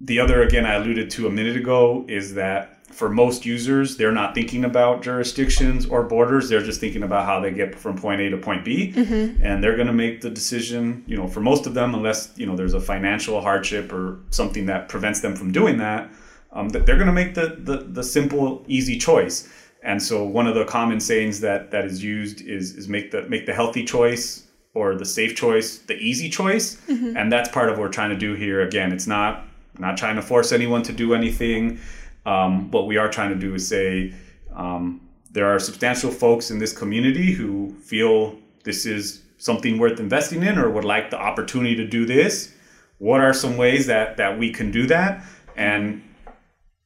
the 0.00 0.18
other, 0.18 0.42
again, 0.42 0.66
I 0.66 0.74
alluded 0.74 1.08
to 1.10 1.26
a 1.26 1.30
minute 1.30 1.56
ago, 1.56 2.04
is 2.08 2.34
that 2.34 2.75
for 2.92 3.08
most 3.08 3.44
users, 3.44 3.96
they're 3.96 4.12
not 4.12 4.34
thinking 4.34 4.64
about 4.64 5.02
jurisdictions 5.02 5.86
or 5.86 6.04
borders. 6.04 6.48
They're 6.48 6.62
just 6.62 6.80
thinking 6.80 7.02
about 7.02 7.26
how 7.26 7.40
they 7.40 7.50
get 7.50 7.74
from 7.74 7.98
point 7.98 8.20
A 8.20 8.30
to 8.30 8.36
point 8.36 8.64
B, 8.64 8.92
mm-hmm. 8.94 9.42
and 9.42 9.62
they're 9.62 9.74
going 9.74 9.88
to 9.88 9.92
make 9.92 10.20
the 10.20 10.30
decision. 10.30 11.04
You 11.06 11.16
know, 11.16 11.26
for 11.26 11.40
most 11.40 11.66
of 11.66 11.74
them, 11.74 11.94
unless 11.94 12.32
you 12.36 12.46
know 12.46 12.56
there's 12.56 12.74
a 12.74 12.80
financial 12.80 13.40
hardship 13.40 13.92
or 13.92 14.20
something 14.30 14.66
that 14.66 14.88
prevents 14.88 15.20
them 15.20 15.34
from 15.34 15.52
doing 15.52 15.78
that, 15.78 16.10
um, 16.52 16.68
that 16.70 16.86
they're 16.86 16.96
going 16.96 17.08
to 17.08 17.12
make 17.12 17.34
the, 17.34 17.56
the 17.58 17.78
the 17.78 18.02
simple, 18.02 18.64
easy 18.68 18.98
choice. 18.98 19.48
And 19.82 20.02
so, 20.02 20.24
one 20.24 20.46
of 20.46 20.54
the 20.54 20.64
common 20.64 21.00
sayings 21.00 21.40
that 21.40 21.70
that 21.72 21.84
is 21.84 22.02
used 22.02 22.40
is 22.40 22.76
is 22.76 22.88
make 22.88 23.10
the 23.10 23.28
make 23.28 23.46
the 23.46 23.54
healthy 23.54 23.84
choice 23.84 24.46
or 24.74 24.94
the 24.94 25.04
safe 25.04 25.34
choice 25.34 25.78
the 25.78 25.96
easy 25.96 26.30
choice, 26.30 26.76
mm-hmm. 26.86 27.16
and 27.16 27.32
that's 27.32 27.48
part 27.48 27.68
of 27.68 27.76
what 27.76 27.82
we're 27.82 27.92
trying 27.92 28.10
to 28.10 28.16
do 28.16 28.34
here. 28.34 28.62
Again, 28.62 28.92
it's 28.92 29.06
not 29.06 29.44
not 29.78 29.96
trying 29.96 30.16
to 30.16 30.22
force 30.22 30.52
anyone 30.52 30.82
to 30.84 30.92
do 30.92 31.14
anything. 31.14 31.78
Um, 32.26 32.70
what 32.72 32.86
we 32.86 32.96
are 32.98 33.08
trying 33.08 33.30
to 33.30 33.36
do 33.36 33.54
is 33.54 33.66
say 33.66 34.12
um, 34.54 35.00
there 35.30 35.46
are 35.46 35.58
substantial 35.58 36.10
folks 36.10 36.50
in 36.50 36.58
this 36.58 36.76
community 36.76 37.32
who 37.32 37.72
feel 37.80 38.36
this 38.64 38.84
is 38.84 39.22
something 39.38 39.78
worth 39.78 40.00
investing 40.00 40.42
in 40.42 40.58
or 40.58 40.68
would 40.70 40.84
like 40.84 41.10
the 41.10 41.18
opportunity 41.18 41.76
to 41.76 41.86
do 41.86 42.04
this. 42.04 42.52
What 42.98 43.20
are 43.20 43.32
some 43.32 43.56
ways 43.56 43.86
that 43.86 44.16
that 44.16 44.38
we 44.38 44.50
can 44.50 44.70
do 44.70 44.86
that, 44.86 45.22
and 45.54 46.02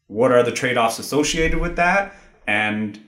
what 0.09 0.33
are 0.33 0.43
the 0.43 0.53
trade-offs 0.53 0.99
associated 0.99 1.59
with 1.61 1.77
that, 1.77 2.15
and 2.47 2.99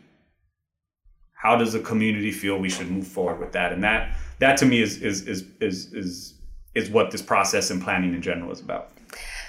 how 1.33 1.57
does 1.57 1.73
the 1.73 1.81
community 1.81 2.31
feel 2.31 2.57
we 2.59 2.71
should 2.71 2.89
move 2.89 3.07
forward 3.07 3.41
with 3.41 3.53
that? 3.53 3.73
And 3.73 3.83
that 3.83 4.17
that 4.39 4.57
to 4.59 4.67
me 4.67 4.81
is 4.81 5.03
is 5.03 5.27
is 5.27 5.45
is 5.61 5.93
is, 5.93 6.35
is 6.75 6.89
what 6.91 7.11
this 7.11 7.23
process 7.23 7.71
and 7.71 7.83
planning 7.83 8.15
in 8.15 8.23
general 8.23 8.53
is 8.53 8.61
about. 8.61 8.93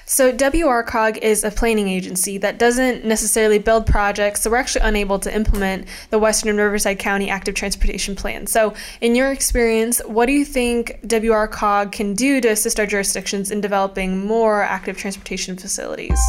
So, 0.05 0.33
WRCOG 0.33 1.17
is 1.19 1.45
a 1.45 1.51
planning 1.51 1.87
agency 1.87 2.37
that 2.39 2.59
doesn't 2.59 3.05
necessarily 3.05 3.57
build 3.57 3.85
projects, 3.85 4.41
so 4.41 4.51
we're 4.51 4.57
actually 4.57 4.81
unable 4.81 5.17
to 5.19 5.33
implement 5.33 5.87
the 6.09 6.19
Western 6.19 6.49
and 6.49 6.59
Riverside 6.59 6.99
County 6.99 7.29
Active 7.29 7.55
Transportation 7.55 8.13
Plan. 8.13 8.45
So, 8.45 8.73
in 8.99 9.15
your 9.15 9.31
experience, 9.31 10.01
what 10.05 10.25
do 10.25 10.33
you 10.33 10.43
think 10.43 10.99
WRCOG 11.03 11.93
can 11.93 12.15
do 12.15 12.41
to 12.41 12.49
assist 12.49 12.81
our 12.81 12.85
jurisdictions 12.85 13.49
in 13.49 13.61
developing 13.61 14.25
more 14.25 14.61
active 14.61 14.97
transportation 14.97 15.55
facilities? 15.55 16.19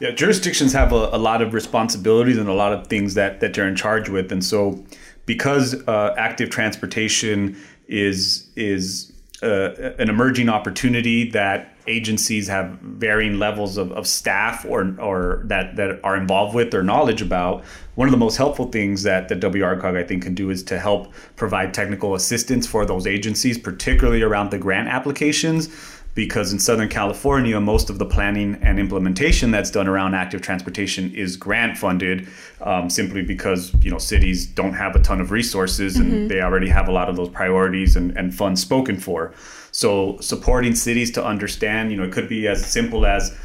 Yeah, 0.00 0.10
jurisdictions 0.10 0.72
have 0.72 0.92
a, 0.92 1.08
a 1.12 1.18
lot 1.18 1.40
of 1.40 1.54
responsibilities 1.54 2.36
and 2.36 2.48
a 2.48 2.52
lot 2.52 2.72
of 2.72 2.88
things 2.88 3.14
that, 3.14 3.38
that 3.40 3.54
they're 3.54 3.68
in 3.68 3.76
charge 3.76 4.08
with. 4.08 4.32
And 4.32 4.44
so, 4.44 4.84
because 5.24 5.74
uh, 5.86 6.14
active 6.18 6.50
transportation 6.50 7.56
is 7.88 8.48
is 8.56 9.12
uh, 9.42 9.92
an 9.98 10.08
emerging 10.08 10.48
opportunity 10.48 11.30
that 11.30 11.74
agencies 11.86 12.48
have 12.48 12.70
varying 12.80 13.38
levels 13.38 13.76
of, 13.76 13.92
of 13.92 14.06
staff 14.06 14.64
or 14.68 14.94
or 14.98 15.42
that 15.44 15.76
that 15.76 16.00
are 16.02 16.16
involved 16.16 16.54
with 16.54 16.74
or 16.74 16.82
knowledge 16.82 17.22
about. 17.22 17.64
One 17.94 18.08
of 18.08 18.12
the 18.12 18.18
most 18.18 18.36
helpful 18.36 18.70
things 18.70 19.02
that 19.04 19.28
the 19.28 19.36
WRCOG 19.36 19.96
I 19.96 20.04
think 20.04 20.22
can 20.22 20.34
do 20.34 20.50
is 20.50 20.62
to 20.64 20.78
help 20.78 21.12
provide 21.36 21.72
technical 21.72 22.14
assistance 22.14 22.66
for 22.66 22.84
those 22.84 23.06
agencies, 23.06 23.56
particularly 23.58 24.22
around 24.22 24.50
the 24.50 24.58
grant 24.58 24.88
applications 24.88 25.68
because 26.16 26.50
in 26.50 26.58
Southern 26.58 26.88
California, 26.88 27.60
most 27.60 27.90
of 27.90 27.98
the 27.98 28.06
planning 28.06 28.58
and 28.62 28.80
implementation 28.80 29.50
that's 29.50 29.70
done 29.70 29.86
around 29.86 30.14
active 30.14 30.40
transportation 30.40 31.14
is 31.14 31.36
grant 31.36 31.76
funded, 31.76 32.26
um, 32.62 32.88
simply 32.88 33.22
because 33.22 33.72
you 33.82 33.90
know 33.90 33.98
cities 33.98 34.46
don't 34.46 34.72
have 34.72 34.96
a 34.96 34.98
ton 34.98 35.20
of 35.20 35.30
resources 35.30 35.96
and 35.96 36.10
mm-hmm. 36.10 36.28
they 36.28 36.40
already 36.40 36.68
have 36.68 36.88
a 36.88 36.90
lot 36.90 37.10
of 37.10 37.16
those 37.16 37.28
priorities 37.28 37.96
and, 37.96 38.16
and 38.16 38.34
funds 38.34 38.62
spoken 38.62 38.96
for. 38.96 39.34
So 39.72 40.16
supporting 40.20 40.74
cities 40.74 41.10
to 41.12 41.24
understand, 41.24 41.90
you 41.90 41.98
know, 41.98 42.04
it 42.04 42.12
could 42.12 42.30
be 42.30 42.48
as 42.48 42.64
simple 42.64 43.04
as 43.04 43.36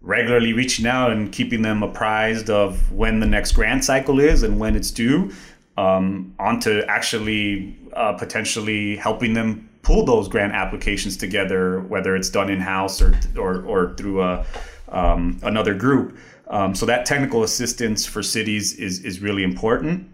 regularly 0.00 0.52
reaching 0.52 0.86
out 0.86 1.10
and 1.10 1.32
keeping 1.32 1.62
them 1.62 1.82
apprised 1.82 2.48
of 2.48 2.92
when 2.92 3.18
the 3.18 3.26
next 3.26 3.52
grant 3.52 3.84
cycle 3.84 4.20
is 4.20 4.44
and 4.44 4.60
when 4.60 4.76
it's 4.76 4.92
due, 4.92 5.32
um, 5.76 6.32
onto 6.38 6.82
actually 6.82 7.76
uh, 7.94 8.12
potentially 8.12 8.94
helping 8.94 9.34
them 9.34 9.68
pull 9.84 10.04
those 10.04 10.28
grant 10.28 10.52
applications 10.52 11.16
together, 11.16 11.80
whether 11.82 12.16
it's 12.16 12.30
done 12.30 12.50
in 12.50 12.60
house 12.60 13.00
or, 13.00 13.14
or, 13.36 13.62
or 13.64 13.94
through 13.94 14.22
a, 14.22 14.44
um, 14.88 15.38
another 15.42 15.74
group. 15.74 16.16
Um, 16.48 16.74
so 16.74 16.86
that 16.86 17.06
technical 17.06 17.42
assistance 17.42 18.04
for 18.04 18.22
cities 18.22 18.74
is, 18.74 19.04
is 19.04 19.20
really 19.20 19.44
important. 19.44 20.08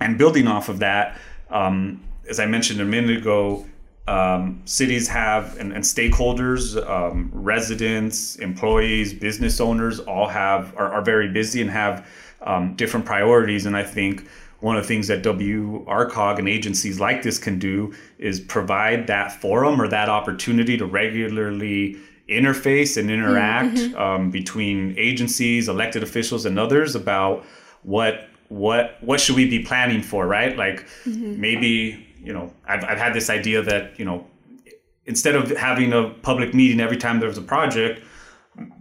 And 0.00 0.18
building 0.18 0.46
off 0.46 0.68
of 0.68 0.78
that, 0.80 1.18
um, 1.50 2.02
as 2.28 2.38
I 2.38 2.46
mentioned 2.46 2.80
a 2.80 2.84
minute 2.84 3.18
ago, 3.18 3.66
um, 4.08 4.62
cities 4.64 5.08
have 5.08 5.58
and, 5.58 5.72
and 5.72 5.82
stakeholders, 5.82 6.76
um, 6.88 7.30
residents, 7.32 8.36
employees, 8.36 9.12
business 9.12 9.60
owners 9.60 10.00
all 10.00 10.28
have 10.28 10.74
are, 10.76 10.92
are 10.92 11.02
very 11.02 11.28
busy 11.28 11.60
and 11.60 11.70
have 11.70 12.06
um, 12.42 12.74
different 12.76 13.04
priorities. 13.04 13.66
And 13.66 13.76
I 13.76 13.82
think 13.82 14.28
one 14.60 14.76
of 14.76 14.82
the 14.82 14.88
things 14.88 15.08
that 15.08 15.22
WRCOG 15.22 16.38
and 16.38 16.48
agencies 16.48 16.98
like 16.98 17.22
this 17.22 17.38
can 17.38 17.58
do 17.58 17.94
is 18.18 18.40
provide 18.40 19.06
that 19.06 19.32
forum 19.40 19.80
or 19.80 19.88
that 19.88 20.08
opportunity 20.08 20.76
to 20.78 20.86
regularly 20.86 21.96
interface 22.28 22.96
and 22.96 23.10
interact 23.10 23.76
mm-hmm. 23.76 23.96
um, 23.96 24.30
between 24.30 24.94
agencies, 24.96 25.68
elected 25.68 26.02
officials, 26.02 26.46
and 26.46 26.58
others 26.58 26.94
about 26.94 27.44
what 27.82 28.28
what 28.48 28.96
what 29.00 29.20
should 29.20 29.36
we 29.36 29.48
be 29.48 29.60
planning 29.60 30.02
for, 30.02 30.26
right? 30.26 30.56
Like 30.56 30.86
mm-hmm. 31.04 31.40
maybe 31.40 32.06
you 32.22 32.32
know 32.32 32.52
I've 32.66 32.84
I've 32.84 32.98
had 32.98 33.14
this 33.14 33.30
idea 33.30 33.62
that 33.62 33.98
you 33.98 34.04
know 34.04 34.26
instead 35.04 35.36
of 35.36 35.50
having 35.56 35.92
a 35.92 36.10
public 36.22 36.54
meeting 36.54 36.80
every 36.80 36.96
time 36.96 37.20
there's 37.20 37.38
a 37.38 37.42
project, 37.42 38.02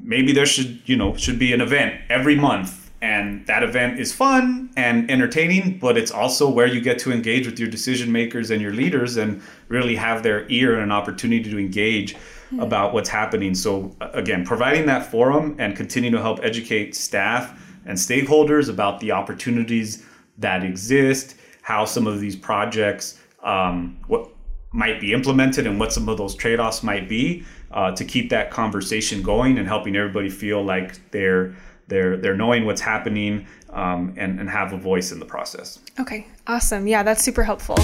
maybe 0.01 0.31
there 0.31 0.45
should 0.45 0.81
you 0.85 0.95
know 0.95 1.15
should 1.15 1.37
be 1.37 1.53
an 1.53 1.61
event 1.61 1.99
every 2.09 2.35
month 2.35 2.84
and 3.01 3.45
that 3.47 3.63
event 3.63 3.99
is 3.99 4.13
fun 4.13 4.69
and 4.77 5.09
entertaining 5.11 5.77
but 5.79 5.97
it's 5.97 6.11
also 6.11 6.49
where 6.49 6.67
you 6.67 6.79
get 6.79 6.97
to 6.97 7.11
engage 7.11 7.45
with 7.45 7.59
your 7.59 7.69
decision 7.69 8.11
makers 8.11 8.51
and 8.51 8.61
your 8.61 8.73
leaders 8.73 9.17
and 9.17 9.41
really 9.67 9.95
have 9.95 10.23
their 10.23 10.49
ear 10.49 10.73
and 10.75 10.83
an 10.83 10.91
opportunity 10.91 11.49
to 11.49 11.59
engage 11.59 12.15
mm-hmm. 12.15 12.59
about 12.59 12.93
what's 12.93 13.09
happening 13.09 13.53
so 13.53 13.95
again 14.13 14.45
providing 14.45 14.85
that 14.85 15.09
forum 15.09 15.55
and 15.59 15.75
continue 15.75 16.11
to 16.11 16.21
help 16.21 16.39
educate 16.41 16.95
staff 16.95 17.61
and 17.85 17.97
stakeholders 17.97 18.69
about 18.69 18.99
the 18.99 19.11
opportunities 19.11 20.05
that 20.37 20.63
exist 20.63 21.35
how 21.61 21.85
some 21.85 22.07
of 22.07 22.19
these 22.19 22.35
projects 22.35 23.19
um, 23.43 23.97
what 24.07 24.29
might 24.71 24.99
be 24.99 25.13
implemented 25.13 25.65
and 25.65 25.79
what 25.79 25.93
some 25.93 26.09
of 26.09 26.17
those 26.17 26.35
trade-offs 26.35 26.83
might 26.83 27.07
be 27.07 27.45
uh, 27.75 27.91
to 27.91 28.05
keep 28.05 28.29
that 28.29 28.49
conversation 28.49 29.21
going 29.21 29.57
and 29.57 29.67
helping 29.67 29.95
everybody 29.95 30.29
feel 30.29 30.63
like 30.63 31.11
they're 31.11 31.55
they're 31.87 32.17
they're 32.17 32.35
knowing 32.35 32.65
what's 32.65 32.81
happening 32.81 33.45
um, 33.71 34.13
and 34.17 34.39
and 34.39 34.49
have 34.49 34.73
a 34.73 34.77
voice 34.77 35.11
in 35.11 35.19
the 35.19 35.25
process. 35.25 35.79
Okay, 35.99 36.25
awesome. 36.47 36.87
Yeah, 36.87 37.03
that's 37.03 37.23
super 37.23 37.43
helpful. 37.43 37.77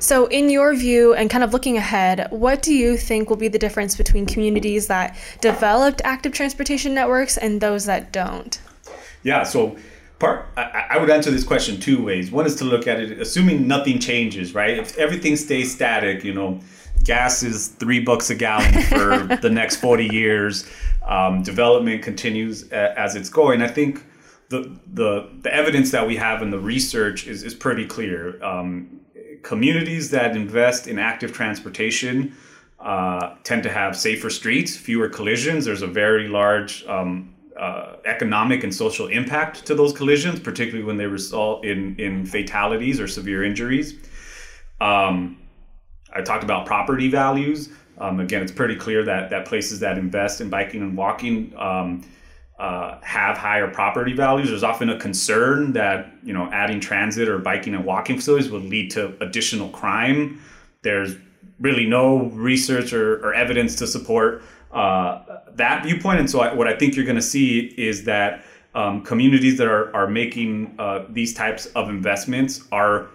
So, 0.00 0.26
in 0.26 0.50
your 0.50 0.74
view, 0.74 1.14
and 1.14 1.30
kind 1.30 1.42
of 1.42 1.54
looking 1.54 1.78
ahead, 1.78 2.26
what 2.30 2.60
do 2.60 2.74
you 2.74 2.96
think 2.96 3.30
will 3.30 3.38
be 3.38 3.48
the 3.48 3.58
difference 3.58 3.96
between 3.96 4.26
communities 4.26 4.86
that 4.88 5.16
developed 5.40 6.02
active 6.04 6.32
transportation 6.32 6.92
networks 6.92 7.38
and 7.38 7.60
those 7.60 7.86
that 7.86 8.12
don't? 8.12 8.60
Yeah, 9.22 9.44
so 9.44 9.78
part 10.18 10.46
I, 10.56 10.86
I 10.90 10.98
would 10.98 11.10
answer 11.10 11.30
this 11.30 11.44
question 11.44 11.80
two 11.80 12.02
ways. 12.02 12.30
One 12.30 12.46
is 12.46 12.56
to 12.56 12.64
look 12.64 12.86
at 12.86 13.00
it 13.00 13.20
assuming 13.20 13.66
nothing 13.66 13.98
changes, 13.98 14.54
right? 14.54 14.78
If 14.78 14.96
everything 14.98 15.36
stays 15.36 15.72
static, 15.72 16.24
you 16.24 16.34
know, 16.34 16.60
gas 17.04 17.42
is 17.42 17.68
three 17.68 18.00
bucks 18.00 18.30
a 18.30 18.34
gallon 18.34 18.82
for 18.82 19.36
the 19.36 19.50
next 19.50 19.76
40 19.76 20.06
years. 20.06 20.68
Um, 21.04 21.42
development 21.42 22.02
continues 22.02 22.68
as 22.70 23.14
it's 23.14 23.28
going. 23.28 23.60
I 23.60 23.68
think 23.68 24.04
the, 24.48 24.78
the, 24.92 25.30
the 25.42 25.54
evidence 25.54 25.90
that 25.90 26.06
we 26.06 26.16
have 26.16 26.42
in 26.42 26.50
the 26.50 26.58
research 26.58 27.26
is, 27.26 27.42
is 27.42 27.54
pretty 27.54 27.86
clear. 27.86 28.42
Um, 28.42 29.00
communities 29.42 30.10
that 30.10 30.34
invest 30.36 30.86
in 30.86 30.98
active 30.98 31.32
transportation 31.32 32.34
uh, 32.80 33.34
tend 33.44 33.62
to 33.62 33.70
have 33.70 33.96
safer 33.96 34.30
streets, 34.30 34.76
fewer 34.76 35.08
collisions. 35.08 35.64
There's 35.64 35.82
a 35.82 35.86
very 35.86 36.28
large 36.28 36.84
um, 36.86 37.33
uh, 37.58 37.96
economic 38.04 38.64
and 38.64 38.74
social 38.74 39.06
impact 39.08 39.64
to 39.66 39.74
those 39.74 39.92
collisions, 39.92 40.40
particularly 40.40 40.84
when 40.84 40.96
they 40.96 41.06
result 41.06 41.64
in, 41.64 41.94
in 41.98 42.26
fatalities 42.26 43.00
or 43.00 43.06
severe 43.06 43.44
injuries. 43.44 43.94
Um, 44.80 45.38
I 46.12 46.22
talked 46.22 46.44
about 46.44 46.66
property 46.66 47.08
values. 47.08 47.70
Um, 47.98 48.20
again, 48.20 48.42
it's 48.42 48.52
pretty 48.52 48.76
clear 48.76 49.04
that 49.04 49.30
that 49.30 49.46
places 49.46 49.80
that 49.80 49.98
invest 49.98 50.40
in 50.40 50.50
biking 50.50 50.82
and 50.82 50.96
walking 50.96 51.54
um, 51.56 52.04
uh, 52.58 52.98
have 53.02 53.36
higher 53.36 53.68
property 53.68 54.12
values. 54.12 54.48
There's 54.48 54.62
often 54.62 54.90
a 54.90 54.98
concern 54.98 55.72
that 55.72 56.12
you 56.22 56.32
know 56.32 56.48
adding 56.52 56.80
transit 56.80 57.28
or 57.28 57.38
biking 57.38 57.74
and 57.74 57.84
walking 57.84 58.16
facilities 58.16 58.50
would 58.50 58.64
lead 58.64 58.90
to 58.92 59.16
additional 59.20 59.68
crime. 59.68 60.40
There's 60.82 61.16
really 61.60 61.86
no 61.86 62.26
research 62.30 62.92
or, 62.92 63.24
or 63.24 63.32
evidence 63.34 63.76
to 63.76 63.86
support 63.86 64.42
uh, 64.74 65.40
that 65.54 65.84
viewpoint. 65.84 66.20
And 66.20 66.30
so, 66.30 66.40
I, 66.40 66.52
what 66.52 66.68
I 66.68 66.76
think 66.76 66.96
you're 66.96 67.04
going 67.04 67.16
to 67.16 67.22
see 67.22 67.72
is 67.76 68.04
that 68.04 68.44
um, 68.74 69.02
communities 69.02 69.56
that 69.58 69.68
are 69.68 69.94
are 69.94 70.08
making 70.08 70.74
uh, 70.78 71.04
these 71.08 71.32
types 71.32 71.66
of 71.66 71.88
investments 71.88 72.62
are 72.72 73.08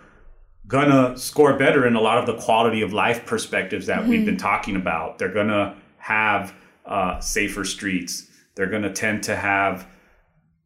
gonna 0.67 1.17
score 1.17 1.57
better 1.57 1.87
in 1.87 1.95
a 1.95 2.01
lot 2.01 2.17
of 2.17 2.25
the 2.27 2.35
quality 2.35 2.81
of 2.81 2.93
life 2.93 3.25
perspectives 3.25 3.87
that 3.87 4.05
we've 4.05 4.25
been 4.25 4.37
talking 4.37 4.75
about. 4.75 5.17
They're 5.17 5.33
gonna 5.33 5.75
have 5.97 6.53
uh, 6.85 7.19
safer 7.19 7.65
streets. 7.65 8.27
They're 8.55 8.69
gonna 8.69 8.93
tend 8.93 9.23
to 9.23 9.35
have 9.35 9.87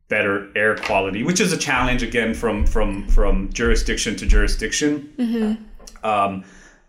better 0.09 0.51
air 0.55 0.75
quality, 0.75 1.23
which 1.23 1.39
is 1.39 1.53
a 1.53 1.57
challenge 1.57 2.03
again 2.03 2.33
from 2.33 2.67
from 2.67 3.07
from 3.07 3.51
jurisdiction 3.53 4.15
to 4.17 4.25
jurisdiction. 4.27 5.11
Um, 6.03 6.43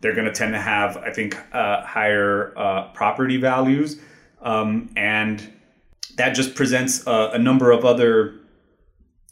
they're 0.05 0.15
going 0.15 0.27
to 0.27 0.33
tend 0.33 0.53
to 0.53 0.61
have, 0.61 0.99
I 0.99 1.11
think, 1.11 1.35
uh, 1.55 1.83
higher 1.83 2.53
uh, 2.59 2.89
property 2.93 3.39
values, 3.39 3.99
um, 4.43 4.91
and 4.97 5.51
that 6.17 6.35
just 6.35 6.55
presents 6.55 7.07
a, 7.07 7.31
a 7.33 7.39
number 7.39 7.71
of 7.71 7.87
other 7.87 8.35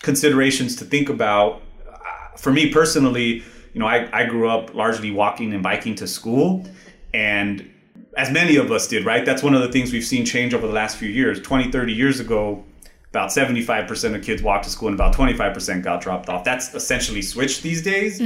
considerations 0.01 0.75
to 0.77 0.87
think 0.87 1.11
about. 1.11 1.61
Uh, 1.87 2.37
For 2.39 2.51
me 2.51 2.73
personally, 2.73 3.45
you 3.75 3.81
know, 3.81 3.87
I, 3.87 4.09
I 4.19 4.25
grew 4.25 4.49
up 4.49 4.75
largely 4.75 5.11
walking 5.11 5.53
and 5.53 5.63
biking 5.63 5.95
to 5.97 6.07
school, 6.07 6.67
and 7.13 7.71
as 8.17 8.31
many 8.31 8.57
of 8.57 8.73
us 8.73 8.89
did, 8.89 9.05
right? 9.05 9.27
That's 9.27 9.43
one 9.43 9.55
of 9.55 9.61
the 9.61 9.71
things 9.71 9.93
we've 9.93 10.03
seen 10.03 10.25
change 10.25 10.55
over 10.55 10.67
the 10.67 10.73
last 10.73 10.97
few 10.97 11.11
years. 11.11 11.39
20, 11.43 11.71
30 11.71 11.93
years 11.93 12.19
ago, 12.19 12.65
about 13.11 13.29
75% 13.29 14.15
of 14.15 14.25
kids 14.25 14.43
walked 14.43 14.65
to 14.65 14.71
school 14.71 14.89
and 14.89 14.95
about 14.95 15.15
25% 15.15 15.83
got 15.83 16.01
dropped 16.01 16.31
off. 16.31 16.45
That's 16.45 16.75
essentially 16.75 17.21
switched 17.21 17.63
these 17.63 17.83
days. 17.83 18.19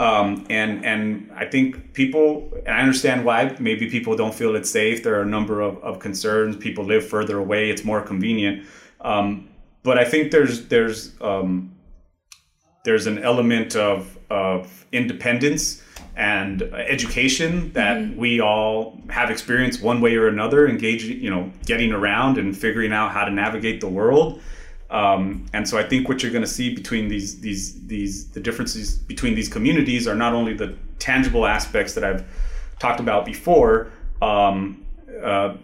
Um, 0.00 0.46
and 0.48 0.82
and 0.84 1.30
I 1.36 1.44
think 1.44 1.92
people, 1.92 2.50
and 2.64 2.74
I 2.74 2.80
understand 2.80 3.22
why. 3.22 3.54
Maybe 3.60 3.90
people 3.90 4.16
don't 4.16 4.34
feel 4.34 4.56
it's 4.56 4.70
safe. 4.70 5.02
There 5.02 5.14
are 5.16 5.22
a 5.22 5.26
number 5.26 5.60
of, 5.60 5.76
of 5.84 5.98
concerns. 5.98 6.56
People 6.56 6.84
live 6.84 7.06
further 7.06 7.36
away. 7.36 7.68
It's 7.68 7.84
more 7.84 8.00
convenient. 8.00 8.66
Um, 9.02 9.50
but 9.82 9.98
I 9.98 10.04
think 10.04 10.32
there's 10.32 10.68
there's 10.68 11.12
um, 11.20 11.76
there's 12.84 13.06
an 13.06 13.18
element 13.18 13.76
of 13.76 14.18
of 14.30 14.86
independence 14.90 15.82
and 16.16 16.62
education 16.62 17.72
that 17.74 18.16
we 18.16 18.40
all 18.40 18.98
have 19.10 19.30
experienced 19.30 19.82
one 19.82 20.00
way 20.00 20.16
or 20.16 20.28
another, 20.28 20.66
engaging, 20.66 21.20
you 21.20 21.30
know, 21.30 21.50
getting 21.66 21.92
around 21.92 22.38
and 22.38 22.56
figuring 22.56 22.92
out 22.92 23.12
how 23.12 23.24
to 23.24 23.30
navigate 23.30 23.80
the 23.80 23.88
world. 23.88 24.40
Um, 24.90 25.46
and 25.52 25.68
so 25.68 25.78
I 25.78 25.84
think 25.84 26.08
what 26.08 26.22
you're 26.22 26.32
going 26.32 26.44
to 26.44 26.50
see 26.50 26.74
between 26.74 27.08
these 27.08 27.40
these 27.40 27.86
these 27.86 28.28
the 28.30 28.40
differences 28.40 28.96
between 28.96 29.34
these 29.36 29.48
communities 29.48 30.08
are 30.08 30.16
not 30.16 30.32
only 30.32 30.52
the 30.52 30.76
tangible 30.98 31.46
aspects 31.46 31.94
that 31.94 32.04
I've 32.04 32.24
talked 32.80 32.98
about 32.98 33.24
before, 33.24 33.92
um, 34.20 34.84
uh, 35.22 35.54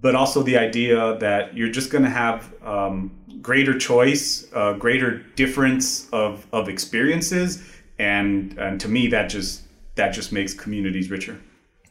but 0.00 0.14
also 0.14 0.42
the 0.42 0.56
idea 0.56 1.18
that 1.18 1.54
you're 1.54 1.70
just 1.70 1.90
going 1.90 2.04
to 2.04 2.10
have 2.10 2.52
um, 2.64 3.10
greater 3.42 3.78
choice, 3.78 4.50
uh, 4.54 4.72
greater 4.74 5.18
difference 5.36 6.08
of 6.10 6.46
of 6.52 6.70
experiences, 6.70 7.62
and 7.98 8.58
and 8.58 8.80
to 8.80 8.88
me 8.88 9.08
that 9.08 9.28
just 9.28 9.62
that 9.96 10.12
just 10.12 10.32
makes 10.32 10.54
communities 10.54 11.10
richer. 11.10 11.38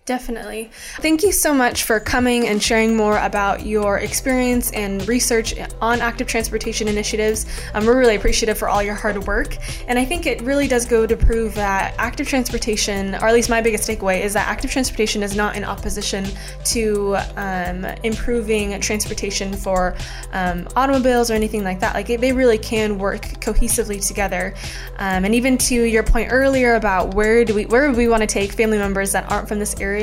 Definitely. 0.10 0.72
Thank 1.02 1.22
you 1.22 1.32
so 1.32 1.54
much 1.54 1.84
for 1.84 2.00
coming 2.00 2.48
and 2.48 2.64
sharing 2.64 2.98
more 2.98 3.20
about 3.20 3.64
your 3.64 4.00
experience 4.00 4.72
and 4.72 5.08
research 5.08 5.54
on 5.82 6.02
active 6.02 6.26
transportation 6.26 6.88
initiatives. 6.88 7.46
Um, 7.76 7.86
we're 7.86 8.00
really 8.00 8.16
appreciative 8.16 8.58
for 8.58 8.68
all 8.68 8.82
your 8.82 8.96
hard 8.96 9.28
work. 9.28 9.56
And 9.88 10.00
I 10.00 10.06
think 10.06 10.26
it 10.26 10.42
really 10.42 10.68
does 10.68 10.88
go 10.88 11.06
to 11.06 11.16
prove 11.16 11.54
that 11.54 11.94
active 12.00 12.28
transportation, 12.28 13.14
or 13.14 13.26
at 13.26 13.36
least 13.36 13.52
my 13.52 13.62
biggest 13.62 13.88
takeaway, 13.88 14.22
is 14.22 14.34
that 14.34 14.48
active 14.48 14.72
transportation 14.72 15.22
is 15.22 15.36
not 15.36 15.56
in 15.56 15.64
opposition 15.64 16.26
to 16.72 17.16
um, 17.36 17.86
improving 18.02 18.82
transportation 18.82 19.54
for 19.54 19.96
um, 20.32 20.68
automobiles 20.76 21.30
or 21.30 21.36
anything 21.36 21.64
like 21.64 21.80
that. 21.82 21.94
Like 21.94 22.08
they 22.08 22.34
really 22.34 22.58
can 22.58 22.98
work 22.98 23.26
cohesively 23.42 24.04
together. 24.04 24.56
Um, 24.98 25.24
and 25.24 25.36
even 25.36 25.56
to 25.60 25.84
your 25.84 26.02
point 26.02 26.30
earlier 26.32 26.74
about 26.74 27.14
where 27.14 27.46
do 27.46 27.54
we 27.54 27.68
where 27.68 27.88
would 27.88 27.96
we 27.96 28.08
want 28.08 28.22
to 28.22 28.28
take 28.28 28.54
family 28.54 28.80
members 28.80 29.12
that 29.12 29.32
aren't 29.32 29.48
from 29.48 29.60
this 29.60 29.80
area 29.80 29.99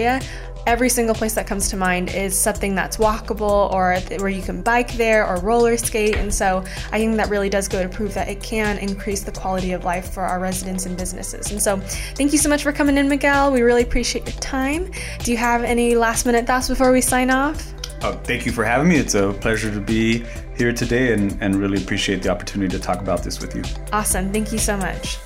every 0.66 0.88
single 0.88 1.14
place 1.14 1.34
that 1.34 1.46
comes 1.46 1.70
to 1.70 1.76
mind 1.76 2.10
is 2.10 2.38
something 2.38 2.74
that's 2.74 2.96
walkable 2.96 3.72
or 3.72 3.96
where 4.18 4.28
you 4.28 4.42
can 4.42 4.62
bike 4.62 4.92
there 4.94 5.26
or 5.26 5.40
roller 5.40 5.76
skate. 5.76 6.16
And 6.16 6.34
so 6.34 6.64
I 6.90 6.98
think 6.98 7.16
that 7.16 7.28
really 7.28 7.48
does 7.48 7.68
go 7.68 7.82
to 7.82 7.88
prove 7.88 8.14
that 8.14 8.28
it 8.28 8.42
can 8.42 8.76
increase 8.78 9.22
the 9.22 9.32
quality 9.32 9.72
of 9.72 9.84
life 9.84 10.12
for 10.12 10.22
our 10.22 10.40
residents 10.40 10.84
and 10.86 10.96
businesses. 10.96 11.52
And 11.52 11.62
so 11.62 11.78
thank 12.14 12.32
you 12.32 12.38
so 12.38 12.48
much 12.48 12.62
for 12.62 12.72
coming 12.72 12.98
in, 12.98 13.08
Miguel. 13.08 13.52
We 13.52 13.62
really 13.62 13.82
appreciate 13.82 14.26
your 14.26 14.40
time. 14.40 14.90
Do 15.20 15.30
you 15.30 15.36
have 15.36 15.62
any 15.62 15.94
last 15.94 16.26
minute 16.26 16.46
thoughts 16.46 16.68
before 16.68 16.92
we 16.92 17.00
sign 17.00 17.30
off? 17.30 17.72
Uh, 18.02 18.12
thank 18.12 18.44
you 18.44 18.52
for 18.52 18.64
having 18.64 18.88
me. 18.88 18.96
It's 18.96 19.14
a 19.14 19.32
pleasure 19.32 19.70
to 19.70 19.80
be 19.80 20.24
here 20.56 20.72
today 20.72 21.12
and, 21.12 21.36
and 21.40 21.56
really 21.56 21.82
appreciate 21.82 22.22
the 22.22 22.28
opportunity 22.28 22.76
to 22.76 22.82
talk 22.82 23.00
about 23.00 23.22
this 23.22 23.40
with 23.40 23.54
you. 23.54 23.62
Awesome. 23.92 24.32
Thank 24.32 24.52
you 24.52 24.58
so 24.58 24.76
much. 24.76 25.18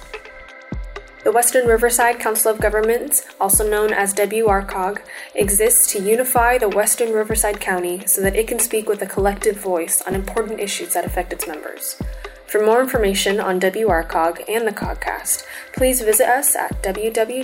The 1.23 1.33
Western 1.33 1.67
Riverside 1.67 2.19
Council 2.19 2.51
of 2.51 2.63
Governments, 2.63 3.27
also 3.39 3.69
known 3.69 3.93
as 3.93 4.15
WRCOG, 4.15 5.03
exists 5.35 5.93
to 5.93 6.01
unify 6.01 6.57
the 6.57 6.71
Western 6.71 7.13
Riverside 7.13 7.61
County 7.61 8.03
so 8.07 8.23
that 8.23 8.37
it 8.37 8.49
can 8.49 8.59
speak 8.59 8.89
with 8.89 9.03
a 9.03 9.07
collective 9.07 9.57
voice 9.57 10.01
on 10.01 10.15
important 10.15 10.61
issues 10.61 10.95
that 10.95 11.05
affect 11.05 11.35
its 11.35 11.47
members. 11.47 12.01
For 12.47 12.65
more 12.65 12.81
information 12.81 13.39
on 13.39 13.61
WRCOG 13.61 14.49
and 14.49 14.67
the 14.67 14.73
COGcast, 14.73 15.45
please 15.75 16.01
visit 16.01 16.27
us 16.27 16.57
at 16.57 16.83
www.wrcog.us. 16.83 17.41